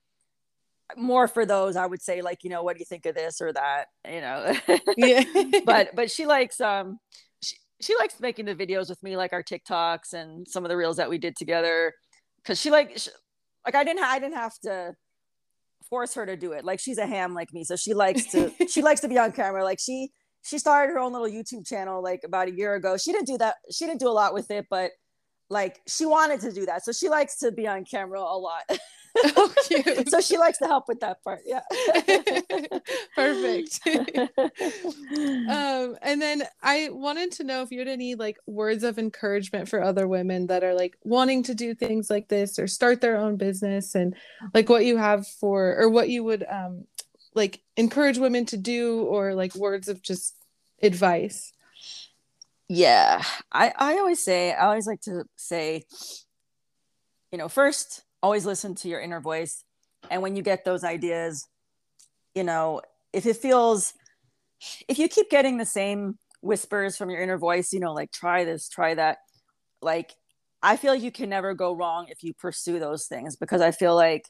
more 0.96 1.26
for 1.26 1.44
those, 1.44 1.74
I 1.74 1.86
would 1.86 2.00
say, 2.00 2.22
like, 2.22 2.44
you 2.44 2.50
know, 2.50 2.62
what 2.62 2.76
do 2.76 2.78
you 2.78 2.84
think 2.84 3.04
of 3.04 3.16
this 3.16 3.40
or 3.40 3.52
that? 3.52 3.86
You 4.08 4.20
know. 4.20 4.54
yeah. 4.96 5.24
but 5.64 5.96
but 5.96 6.08
she 6.08 6.24
likes 6.24 6.60
um 6.60 7.00
she 7.42 7.56
she 7.80 7.96
likes 7.96 8.20
making 8.20 8.44
the 8.44 8.54
videos 8.54 8.88
with 8.88 9.02
me, 9.02 9.16
like 9.16 9.32
our 9.32 9.42
TikToks 9.42 10.12
and 10.12 10.46
some 10.46 10.64
of 10.64 10.68
the 10.68 10.76
reels 10.76 10.98
that 10.98 11.10
we 11.10 11.18
did 11.18 11.34
together, 11.34 11.94
because 12.36 12.60
she 12.60 12.70
like 12.70 12.96
she, 12.96 13.10
like 13.66 13.74
I 13.74 13.82
didn't 13.82 14.04
I 14.04 14.20
didn't 14.20 14.36
have 14.36 14.56
to 14.60 14.94
force 15.90 16.14
her 16.14 16.26
to 16.26 16.36
do 16.36 16.52
it. 16.52 16.64
Like 16.64 16.78
she's 16.78 16.98
a 16.98 17.06
ham 17.08 17.34
like 17.34 17.52
me, 17.52 17.64
so 17.64 17.74
she 17.74 17.92
likes 17.92 18.26
to 18.26 18.52
she 18.68 18.82
likes 18.82 19.00
to 19.00 19.08
be 19.08 19.18
on 19.18 19.32
camera. 19.32 19.64
Like 19.64 19.80
she 19.80 20.10
she 20.44 20.58
started 20.58 20.92
her 20.92 20.98
own 20.98 21.12
little 21.12 21.28
YouTube 21.28 21.66
channel 21.66 22.02
like 22.02 22.22
about 22.24 22.48
a 22.48 22.52
year 22.52 22.74
ago. 22.74 22.96
She 22.96 23.12
didn't 23.12 23.26
do 23.26 23.38
that. 23.38 23.56
She 23.70 23.86
didn't 23.86 24.00
do 24.00 24.08
a 24.08 24.10
lot 24.10 24.34
with 24.34 24.50
it, 24.50 24.66
but 24.70 24.92
like 25.50 25.80
she 25.86 26.06
wanted 26.06 26.40
to 26.40 26.52
do 26.52 26.66
that. 26.66 26.84
So 26.84 26.92
she 26.92 27.08
likes 27.08 27.38
to 27.38 27.52
be 27.52 27.66
on 27.66 27.84
camera 27.84 28.20
a 28.20 28.38
lot. 28.38 28.62
Oh, 29.24 29.52
so 30.08 30.20
she 30.20 30.38
likes 30.38 30.58
to 30.58 30.66
help 30.66 30.84
with 30.88 31.00
that 31.00 31.22
part. 31.24 31.40
Yeah. 31.44 31.60
Perfect. 33.14 33.80
um, 35.48 35.96
and 36.02 36.20
then 36.20 36.42
I 36.62 36.90
wanted 36.92 37.32
to 37.32 37.44
know 37.44 37.62
if 37.62 37.70
you 37.70 37.78
had 37.78 37.88
any 37.88 38.14
like 38.14 38.38
words 38.46 38.84
of 38.84 38.98
encouragement 38.98 39.68
for 39.68 39.82
other 39.82 40.06
women 40.06 40.46
that 40.48 40.62
are 40.62 40.74
like 40.74 40.96
wanting 41.04 41.42
to 41.44 41.54
do 41.54 41.74
things 41.74 42.10
like 42.10 42.28
this 42.28 42.58
or 42.58 42.66
start 42.66 43.00
their 43.00 43.16
own 43.16 43.36
business 43.36 43.94
and 43.94 44.14
like 44.54 44.68
what 44.68 44.84
you 44.84 44.96
have 44.96 45.26
for 45.26 45.76
or 45.78 45.88
what 45.88 46.08
you 46.08 46.24
would 46.24 46.44
um 46.48 46.84
like 47.34 47.60
encourage 47.76 48.18
women 48.18 48.46
to 48.46 48.56
do 48.56 49.02
or 49.02 49.34
like 49.34 49.54
words 49.54 49.88
of 49.88 50.02
just 50.02 50.34
advice? 50.82 51.52
Yeah. 52.68 53.22
I 53.52 53.72
i 53.76 53.92
always 53.94 54.22
say 54.22 54.52
i 54.52 54.66
always 54.66 54.86
like 54.86 55.00
to 55.02 55.24
say 55.36 55.84
you 57.32 57.38
know 57.38 57.48
first 57.48 58.02
always 58.22 58.44
listen 58.44 58.74
to 58.74 58.88
your 58.88 59.00
inner 59.00 59.20
voice. 59.20 59.64
And 60.10 60.22
when 60.22 60.36
you 60.36 60.42
get 60.42 60.64
those 60.64 60.84
ideas 60.84 61.46
you 62.34 62.44
know 62.44 62.80
if 63.12 63.26
it 63.26 63.36
feels 63.36 63.94
if 64.88 64.98
you 64.98 65.08
keep 65.08 65.30
getting 65.30 65.56
the 65.56 65.66
same 65.66 66.18
whispers 66.40 66.96
from 66.96 67.10
your 67.10 67.20
inner 67.20 67.38
voice 67.38 67.72
you 67.72 67.80
know 67.80 67.92
like 67.92 68.12
try 68.12 68.44
this 68.44 68.68
try 68.68 68.94
that 68.94 69.18
like 69.82 70.14
i 70.62 70.76
feel 70.76 70.92
like 70.92 71.02
you 71.02 71.10
can 71.10 71.28
never 71.28 71.52
go 71.54 71.72
wrong 71.72 72.06
if 72.08 72.22
you 72.22 72.32
pursue 72.34 72.78
those 72.78 73.06
things 73.06 73.34
because 73.36 73.60
i 73.60 73.72
feel 73.72 73.94
like 73.94 74.24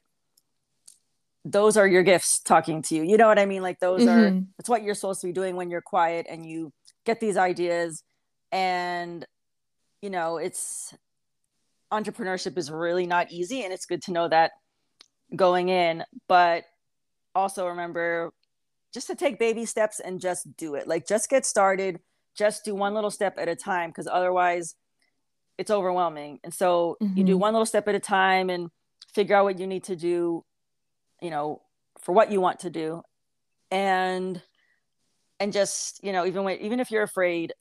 those 1.51 1.77
are 1.77 1.87
your 1.87 2.03
gifts 2.03 2.41
talking 2.41 2.83
to 2.83 2.95
you. 2.95 3.03
You 3.03 3.17
know 3.17 3.27
what 3.27 3.39
I 3.39 3.47
mean? 3.47 3.63
Like 3.63 3.81
those 3.81 4.03
mm-hmm. 4.03 4.39
are 4.39 4.43
it's 4.59 4.69
what 4.69 4.83
you're 4.83 4.95
supposed 4.95 5.21
to 5.23 5.27
be 5.27 5.33
doing 5.33 5.57
when 5.57 5.71
you're 5.71 5.81
quiet 5.81 6.27
and 6.29 6.45
you 6.45 6.73
get 7.05 7.21
these 7.21 7.37
ideas 7.37 8.03
and 8.53 9.27
you 10.03 10.11
know, 10.11 10.37
it's 10.37 10.95
entrepreneurship 11.93 12.57
is 12.57 12.71
really 12.71 13.07
not 13.07 13.33
easy 13.33 13.65
and 13.65 13.73
it's 13.73 13.87
good 13.87 14.03
to 14.03 14.13
know 14.13 14.29
that 14.29 14.53
going 15.35 15.69
in, 15.69 16.05
but 16.29 16.65
also 17.35 17.67
remember 17.69 18.33
just 18.93 19.07
to 19.09 19.15
take 19.15 19.39
baby 19.39 19.65
steps 19.65 20.01
and 20.01 20.21
just 20.21 20.57
do 20.57 20.75
it. 20.75 20.87
Like 20.87 21.07
just 21.07 21.29
get 21.31 21.47
started, 21.47 22.01
just 22.37 22.65
do 22.65 22.75
one 22.75 22.95
little 22.95 23.11
step 23.11 23.37
at 23.39 23.49
a 23.49 23.57
time 23.57 23.91
because 23.91 24.07
otherwise 24.07 24.77
it's 25.57 25.71
overwhelming. 25.71 26.39
And 26.45 26.55
so 26.55 26.97
mm-hmm. 27.03 27.17
you 27.17 27.25
do 27.25 27.33
mm-hmm. 27.33 27.41
one 27.41 27.55
little 27.55 27.67
step 27.67 27.89
at 27.89 27.95
a 27.95 28.01
time 28.01 28.51
and 28.51 28.71
figure 29.15 29.35
out 29.35 29.45
what 29.45 29.59
you 29.59 29.67
need 29.67 29.85
to 29.85 29.97
do 29.97 30.45
you 31.21 31.31
know 31.31 31.63
for 32.01 32.13
what 32.13 32.31
you 32.31 32.41
want 32.41 32.61
to 32.61 32.71
do 32.71 33.03
and 33.71 34.41
and 35.41 35.53
just 35.53 36.03
you 36.03 36.13
know 36.13 36.27
even 36.27 36.45
when 36.45 36.59
even 36.59 36.81
if 36.81 36.91
you're 36.91 37.03
afraid 37.03 37.53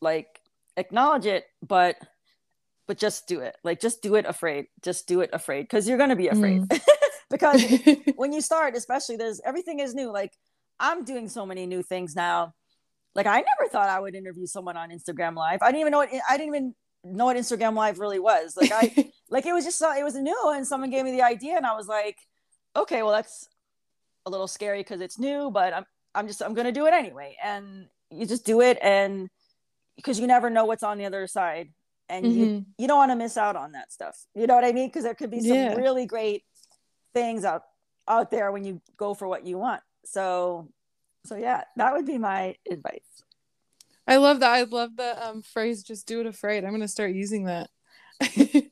like 0.00 0.40
acknowledge 0.76 1.26
it 1.26 1.44
but 1.66 1.96
but 2.88 2.98
just 2.98 3.28
do 3.28 3.40
it. 3.40 3.56
Like 3.62 3.80
just 3.80 4.02
do 4.02 4.16
it 4.16 4.24
afraid. 4.26 4.66
Just 4.82 5.06
do 5.06 5.20
it 5.20 5.30
afraid 5.32 5.62
because 5.62 5.86
you're 5.86 5.98
gonna 5.98 6.16
be 6.16 6.28
afraid. 6.28 6.62
Mm. 6.62 6.80
because 7.30 7.62
when 8.16 8.32
you 8.32 8.40
start, 8.40 8.74
especially 8.74 9.16
there's 9.16 9.40
everything 9.44 9.78
is 9.78 9.94
new. 9.94 10.10
Like 10.10 10.32
I'm 10.80 11.04
doing 11.04 11.28
so 11.28 11.46
many 11.46 11.66
new 11.66 11.82
things 11.82 12.16
now. 12.16 12.54
Like 13.14 13.26
I 13.26 13.36
never 13.36 13.70
thought 13.70 13.90
I 13.90 14.00
would 14.00 14.14
interview 14.14 14.46
someone 14.46 14.76
on 14.76 14.88
Instagram 14.88 15.36
Live. 15.36 15.60
I 15.62 15.66
didn't 15.66 15.82
even 15.82 15.92
know 15.92 15.98
what 15.98 16.10
I 16.28 16.36
didn't 16.36 16.54
even 16.54 16.74
know 17.04 17.26
what 17.26 17.36
Instagram 17.36 17.76
Live 17.76 18.00
really 18.00 18.18
was. 18.18 18.56
Like 18.56 18.72
I 18.72 19.12
like 19.30 19.44
it 19.44 19.52
was 19.52 19.64
just 19.64 19.80
it 19.82 20.02
was 20.02 20.14
new 20.14 20.52
and 20.54 20.66
someone 20.66 20.90
gave 20.90 21.04
me 21.04 21.12
the 21.12 21.22
idea 21.22 21.56
and 21.56 21.66
I 21.66 21.76
was 21.76 21.88
like, 21.88 22.16
okay, 22.76 23.02
well 23.02 23.12
that's 23.12 23.48
a 24.26 24.30
little 24.30 24.48
scary 24.48 24.80
because 24.80 25.00
it's 25.00 25.18
new, 25.18 25.50
but 25.50 25.72
I'm 25.72 25.86
I'm 26.14 26.26
just 26.26 26.42
I'm 26.42 26.54
gonna 26.54 26.72
do 26.72 26.86
it 26.86 26.94
anyway. 26.94 27.36
And 27.42 27.88
you 28.10 28.26
just 28.26 28.46
do 28.46 28.60
it 28.60 28.78
and 28.82 29.28
because 29.96 30.18
you 30.18 30.26
never 30.26 30.48
know 30.48 30.64
what's 30.64 30.82
on 30.82 30.98
the 30.98 31.04
other 31.04 31.26
side 31.26 31.70
and 32.08 32.24
mm-hmm. 32.24 32.38
you 32.38 32.66
you 32.78 32.88
don't 32.88 32.98
want 32.98 33.10
to 33.10 33.16
miss 33.16 33.36
out 33.36 33.56
on 33.56 33.72
that 33.72 33.92
stuff. 33.92 34.16
You 34.34 34.46
know 34.46 34.54
what 34.54 34.64
I 34.64 34.72
mean? 34.72 34.88
Because 34.88 35.04
there 35.04 35.14
could 35.14 35.30
be 35.30 35.40
some 35.40 35.56
yeah. 35.56 35.74
really 35.74 36.06
great 36.06 36.44
things 37.14 37.44
out 37.44 37.62
out 38.06 38.30
there 38.30 38.50
when 38.52 38.64
you 38.64 38.80
go 38.96 39.14
for 39.14 39.28
what 39.28 39.46
you 39.46 39.58
want. 39.58 39.82
So 40.04 40.68
so 41.24 41.36
yeah, 41.36 41.64
that 41.76 41.92
would 41.92 42.06
be 42.06 42.18
my 42.18 42.56
advice. 42.70 43.22
I 44.06 44.16
love 44.16 44.40
that. 44.40 44.50
I 44.50 44.62
love 44.62 44.96
the 44.96 45.28
um, 45.28 45.42
phrase 45.42 45.82
"just 45.82 46.06
do 46.06 46.20
it 46.20 46.26
afraid." 46.26 46.64
I'm 46.64 46.72
gonna 46.72 46.88
start 46.88 47.12
using 47.12 47.44
that. 47.44 47.68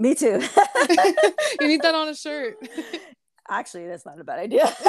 Me 0.01 0.15
too. 0.15 0.41
you 1.61 1.69
need 1.69 1.83
that 1.83 1.95
on 1.95 2.09
a 2.09 2.15
shirt. 2.15 2.57
Actually, 3.49 3.87
that's 3.87 4.05
not 4.05 4.19
a 4.19 4.25
bad 4.25 4.39
idea. 4.39 4.65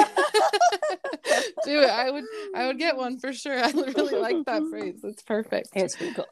do 1.64 1.82
it. 1.82 1.90
I 1.90 2.10
would. 2.10 2.24
I 2.54 2.66
would 2.66 2.78
get 2.78 2.96
one 2.96 3.18
for 3.18 3.32
sure. 3.32 3.58
I 3.64 3.70
really 3.70 4.18
like 4.18 4.44
that 4.46 4.62
phrase. 4.70 5.00
It's 5.04 5.22
perfect. 5.22 5.70
It's 5.74 5.96
pretty 5.96 6.14
cool. 6.14 6.26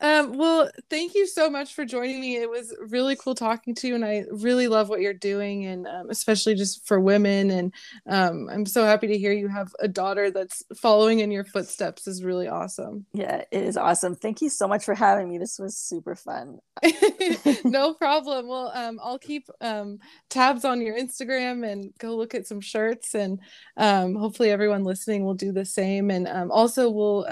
Um, 0.00 0.32
well, 0.36 0.70
thank 0.88 1.14
you 1.14 1.26
so 1.26 1.50
much 1.50 1.74
for 1.74 1.84
joining 1.84 2.20
me. 2.20 2.36
It 2.36 2.48
was 2.48 2.74
really 2.88 3.16
cool 3.16 3.34
talking 3.34 3.74
to 3.76 3.88
you, 3.88 3.94
and 3.94 4.04
I 4.04 4.24
really 4.30 4.66
love 4.66 4.88
what 4.88 5.00
you're 5.00 5.12
doing, 5.12 5.66
and 5.66 5.86
um, 5.86 6.08
especially 6.08 6.54
just 6.54 6.86
for 6.86 6.98
women. 6.98 7.50
And 7.50 7.74
um, 8.06 8.48
I'm 8.50 8.64
so 8.64 8.84
happy 8.84 9.08
to 9.08 9.18
hear 9.18 9.32
you 9.32 9.48
have 9.48 9.74
a 9.78 9.88
daughter 9.88 10.30
that's 10.30 10.62
following 10.74 11.20
in 11.20 11.30
your 11.30 11.44
footsteps. 11.44 12.06
is 12.06 12.24
really 12.24 12.48
awesome. 12.48 13.04
Yeah, 13.12 13.44
it 13.50 13.62
is 13.62 13.76
awesome. 13.76 14.14
Thank 14.14 14.40
you 14.40 14.48
so 14.48 14.66
much 14.66 14.84
for 14.84 14.94
having 14.94 15.28
me. 15.28 15.36
This 15.36 15.58
was 15.58 15.76
super 15.76 16.14
fun. 16.14 16.60
no 17.64 17.92
problem. 18.00 18.48
Well, 18.48 18.72
um, 18.74 18.98
I'll 19.02 19.18
keep 19.18 19.48
um, 19.60 19.98
tabs 20.30 20.64
on 20.64 20.80
your 20.80 20.96
Instagram 20.96 21.70
and 21.70 21.92
go 21.98 22.16
look 22.16 22.34
at 22.34 22.46
some 22.46 22.62
shirts, 22.62 23.14
and 23.14 23.38
um, 23.76 24.14
hopefully 24.14 24.50
everyone 24.50 24.84
listening 24.84 25.24
will 25.24 25.34
do 25.34 25.52
the 25.52 25.66
same. 25.66 26.10
And 26.10 26.26
also, 26.50 26.88
we'll 26.88 27.26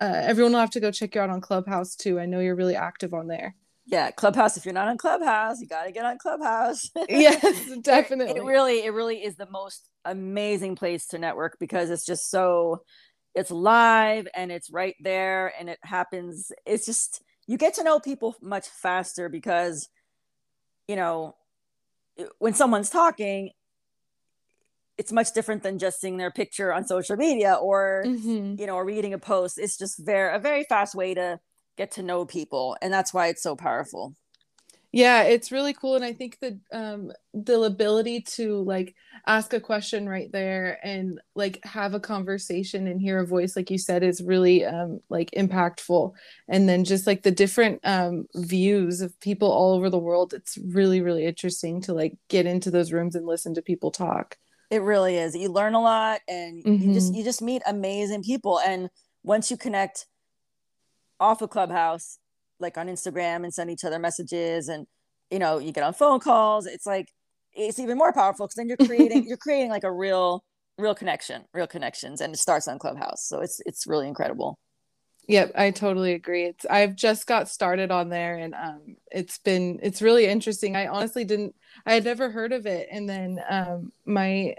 uh, 0.00 0.20
everyone 0.24 0.52
will 0.52 0.60
have 0.60 0.70
to 0.70 0.80
go 0.80 0.90
check 0.90 1.14
you 1.14 1.20
out 1.20 1.30
on 1.30 1.40
Clubhouse 1.40 1.96
too. 1.96 2.20
I 2.20 2.26
know 2.26 2.40
you're 2.40 2.54
really 2.54 2.76
active 2.76 3.14
on 3.14 3.26
there. 3.26 3.54
Yeah, 3.86 4.10
Clubhouse. 4.10 4.56
If 4.56 4.64
you're 4.66 4.74
not 4.74 4.88
on 4.88 4.98
Clubhouse, 4.98 5.60
you 5.60 5.66
got 5.66 5.84
to 5.84 5.92
get 5.92 6.04
on 6.04 6.18
Clubhouse. 6.18 6.90
yes, 7.08 7.40
definitely. 7.80 8.34
It, 8.34 8.42
it 8.42 8.44
really, 8.44 8.84
it 8.84 8.92
really 8.92 9.24
is 9.24 9.36
the 9.36 9.48
most 9.50 9.88
amazing 10.04 10.76
place 10.76 11.06
to 11.08 11.18
network 11.18 11.56
because 11.58 11.88
it's 11.88 12.04
just 12.04 12.30
so, 12.30 12.82
it's 13.34 13.50
live 13.50 14.28
and 14.34 14.52
it's 14.52 14.70
right 14.70 14.94
there 15.00 15.52
and 15.58 15.70
it 15.70 15.78
happens. 15.82 16.52
It's 16.66 16.84
just 16.84 17.22
you 17.46 17.56
get 17.56 17.74
to 17.74 17.82
know 17.82 17.98
people 17.98 18.36
much 18.42 18.68
faster 18.68 19.30
because, 19.30 19.88
you 20.86 20.96
know, 20.96 21.34
when 22.38 22.52
someone's 22.52 22.90
talking, 22.90 23.50
it's 24.98 25.12
much 25.12 25.32
different 25.32 25.62
than 25.62 25.78
just 25.78 26.00
seeing 26.00 26.16
their 26.16 26.30
picture 26.30 26.72
on 26.72 26.84
social 26.84 27.16
media 27.16 27.54
or 27.54 28.02
mm-hmm. 28.04 28.60
you 28.60 28.66
know 28.66 28.74
or 28.74 28.84
reading 28.84 29.14
a 29.14 29.18
post. 29.18 29.58
It's 29.58 29.78
just 29.78 29.98
very 29.98 30.34
a 30.34 30.38
very 30.38 30.64
fast 30.64 30.94
way 30.94 31.14
to 31.14 31.40
get 31.76 31.92
to 31.92 32.02
know 32.02 32.26
people 32.26 32.76
and 32.82 32.92
that's 32.92 33.14
why 33.14 33.28
it's 33.28 33.42
so 33.42 33.56
powerful. 33.56 34.14
Yeah 34.90 35.24
it's 35.24 35.52
really 35.52 35.74
cool 35.74 35.96
and 35.96 36.04
i 36.04 36.14
think 36.14 36.38
the 36.40 36.58
um 36.72 37.12
the 37.34 37.60
ability 37.60 38.22
to 38.22 38.62
like 38.62 38.94
ask 39.26 39.52
a 39.52 39.60
question 39.60 40.08
right 40.08 40.32
there 40.32 40.78
and 40.82 41.20
like 41.34 41.62
have 41.62 41.92
a 41.92 42.00
conversation 42.00 42.86
and 42.86 42.98
hear 42.98 43.18
a 43.18 43.26
voice 43.26 43.54
like 43.54 43.70
you 43.70 43.76
said 43.76 44.02
is 44.02 44.22
really 44.22 44.64
um 44.64 45.00
like 45.10 45.30
impactful. 45.32 46.14
And 46.48 46.66
then 46.66 46.84
just 46.84 47.06
like 47.06 47.22
the 47.22 47.30
different 47.30 47.80
um 47.84 48.26
views 48.34 49.02
of 49.02 49.18
people 49.20 49.52
all 49.52 49.74
over 49.74 49.90
the 49.90 49.98
world 49.98 50.32
it's 50.32 50.56
really 50.56 51.02
really 51.02 51.26
interesting 51.26 51.82
to 51.82 51.92
like 51.92 52.16
get 52.28 52.46
into 52.46 52.70
those 52.70 52.90
rooms 52.90 53.14
and 53.14 53.26
listen 53.26 53.52
to 53.54 53.62
people 53.62 53.90
talk 53.90 54.38
it 54.70 54.82
really 54.82 55.16
is. 55.16 55.34
You 55.34 55.48
learn 55.50 55.74
a 55.74 55.80
lot 55.80 56.20
and 56.28 56.62
mm-hmm. 56.64 56.88
you 56.88 56.94
just 56.94 57.14
you 57.14 57.24
just 57.24 57.42
meet 57.42 57.62
amazing 57.66 58.22
people. 58.22 58.60
And 58.60 58.90
once 59.22 59.50
you 59.50 59.56
connect 59.56 60.06
off 61.20 61.42
of 61.42 61.50
Clubhouse, 61.50 62.18
like 62.60 62.76
on 62.76 62.88
Instagram 62.88 63.44
and 63.44 63.52
send 63.52 63.70
each 63.70 63.84
other 63.84 63.98
messages 63.98 64.68
and 64.68 64.86
you 65.30 65.38
know, 65.38 65.58
you 65.58 65.72
get 65.72 65.84
on 65.84 65.92
phone 65.92 66.20
calls, 66.20 66.66
it's 66.66 66.86
like 66.86 67.08
it's 67.52 67.78
even 67.78 67.98
more 67.98 68.12
powerful 68.12 68.46
because 68.46 68.54
then 68.54 68.68
you're 68.68 68.76
creating 68.76 69.26
you're 69.26 69.36
creating 69.40 69.70
like 69.70 69.84
a 69.84 69.92
real 69.92 70.44
real 70.76 70.94
connection, 70.94 71.44
real 71.52 71.66
connections, 71.66 72.20
and 72.20 72.34
it 72.34 72.38
starts 72.38 72.68
on 72.68 72.78
Clubhouse. 72.78 73.26
So 73.26 73.40
it's 73.40 73.60
it's 73.66 73.86
really 73.86 74.06
incredible. 74.06 74.58
Yep, 75.28 75.52
I 75.56 75.70
totally 75.72 76.14
agree. 76.14 76.44
It's 76.46 76.64
I've 76.64 76.96
just 76.96 77.26
got 77.26 77.50
started 77.50 77.90
on 77.90 78.08
there 78.08 78.36
and 78.36 78.54
um 78.54 78.96
it's 79.12 79.36
been 79.38 79.78
it's 79.82 80.00
really 80.00 80.26
interesting. 80.26 80.74
I 80.74 80.86
honestly 80.86 81.24
didn't 81.24 81.54
I 81.84 81.92
had 81.94 82.04
never 82.04 82.30
heard 82.30 82.52
of 82.52 82.66
it 82.66 82.88
and 82.90 83.08
then 83.08 83.38
um 83.48 83.92
my 84.06 84.56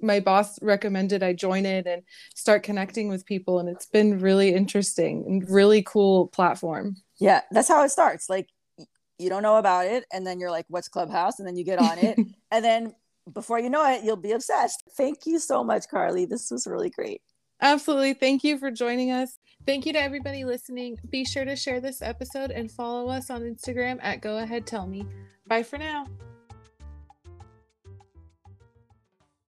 my 0.00 0.20
boss 0.20 0.62
recommended 0.62 1.24
I 1.24 1.32
join 1.32 1.66
it 1.66 1.88
and 1.88 2.02
start 2.36 2.62
connecting 2.62 3.08
with 3.08 3.26
people 3.26 3.58
and 3.58 3.68
it's 3.68 3.86
been 3.86 4.20
really 4.20 4.54
interesting 4.54 5.24
and 5.26 5.50
really 5.50 5.82
cool 5.82 6.28
platform. 6.28 6.98
Yeah, 7.18 7.40
that's 7.50 7.68
how 7.68 7.82
it 7.82 7.88
starts. 7.90 8.30
Like 8.30 8.48
you 9.18 9.28
don't 9.28 9.42
know 9.42 9.56
about 9.56 9.86
it 9.86 10.04
and 10.12 10.24
then 10.24 10.38
you're 10.38 10.52
like 10.52 10.66
what's 10.68 10.88
Clubhouse 10.88 11.40
and 11.40 11.48
then 11.48 11.56
you 11.56 11.64
get 11.64 11.80
on 11.80 11.98
it 11.98 12.16
and 12.52 12.64
then 12.64 12.94
before 13.32 13.58
you 13.58 13.70
know 13.70 13.84
it 13.92 14.04
you'll 14.04 14.14
be 14.14 14.32
obsessed. 14.32 14.84
Thank 14.96 15.26
you 15.26 15.40
so 15.40 15.64
much 15.64 15.88
Carly. 15.90 16.26
This 16.26 16.48
was 16.52 16.64
really 16.68 16.90
great. 16.90 17.22
Absolutely. 17.62 18.14
Thank 18.14 18.44
you 18.44 18.58
for 18.58 18.70
joining 18.70 19.12
us. 19.12 19.38
Thank 19.64 19.86
you 19.86 19.92
to 19.92 20.02
everybody 20.02 20.44
listening. 20.44 20.98
Be 21.08 21.24
sure 21.24 21.44
to 21.44 21.54
share 21.54 21.80
this 21.80 22.02
episode 22.02 22.50
and 22.50 22.70
follow 22.70 23.08
us 23.08 23.30
on 23.30 23.42
Instagram 23.42 23.98
at 24.02 24.20
Go 24.20 24.38
Ahead 24.38 24.66
Tell 24.66 24.86
Me. 24.86 25.06
Bye 25.46 25.62
for 25.62 25.78
now. 25.78 26.06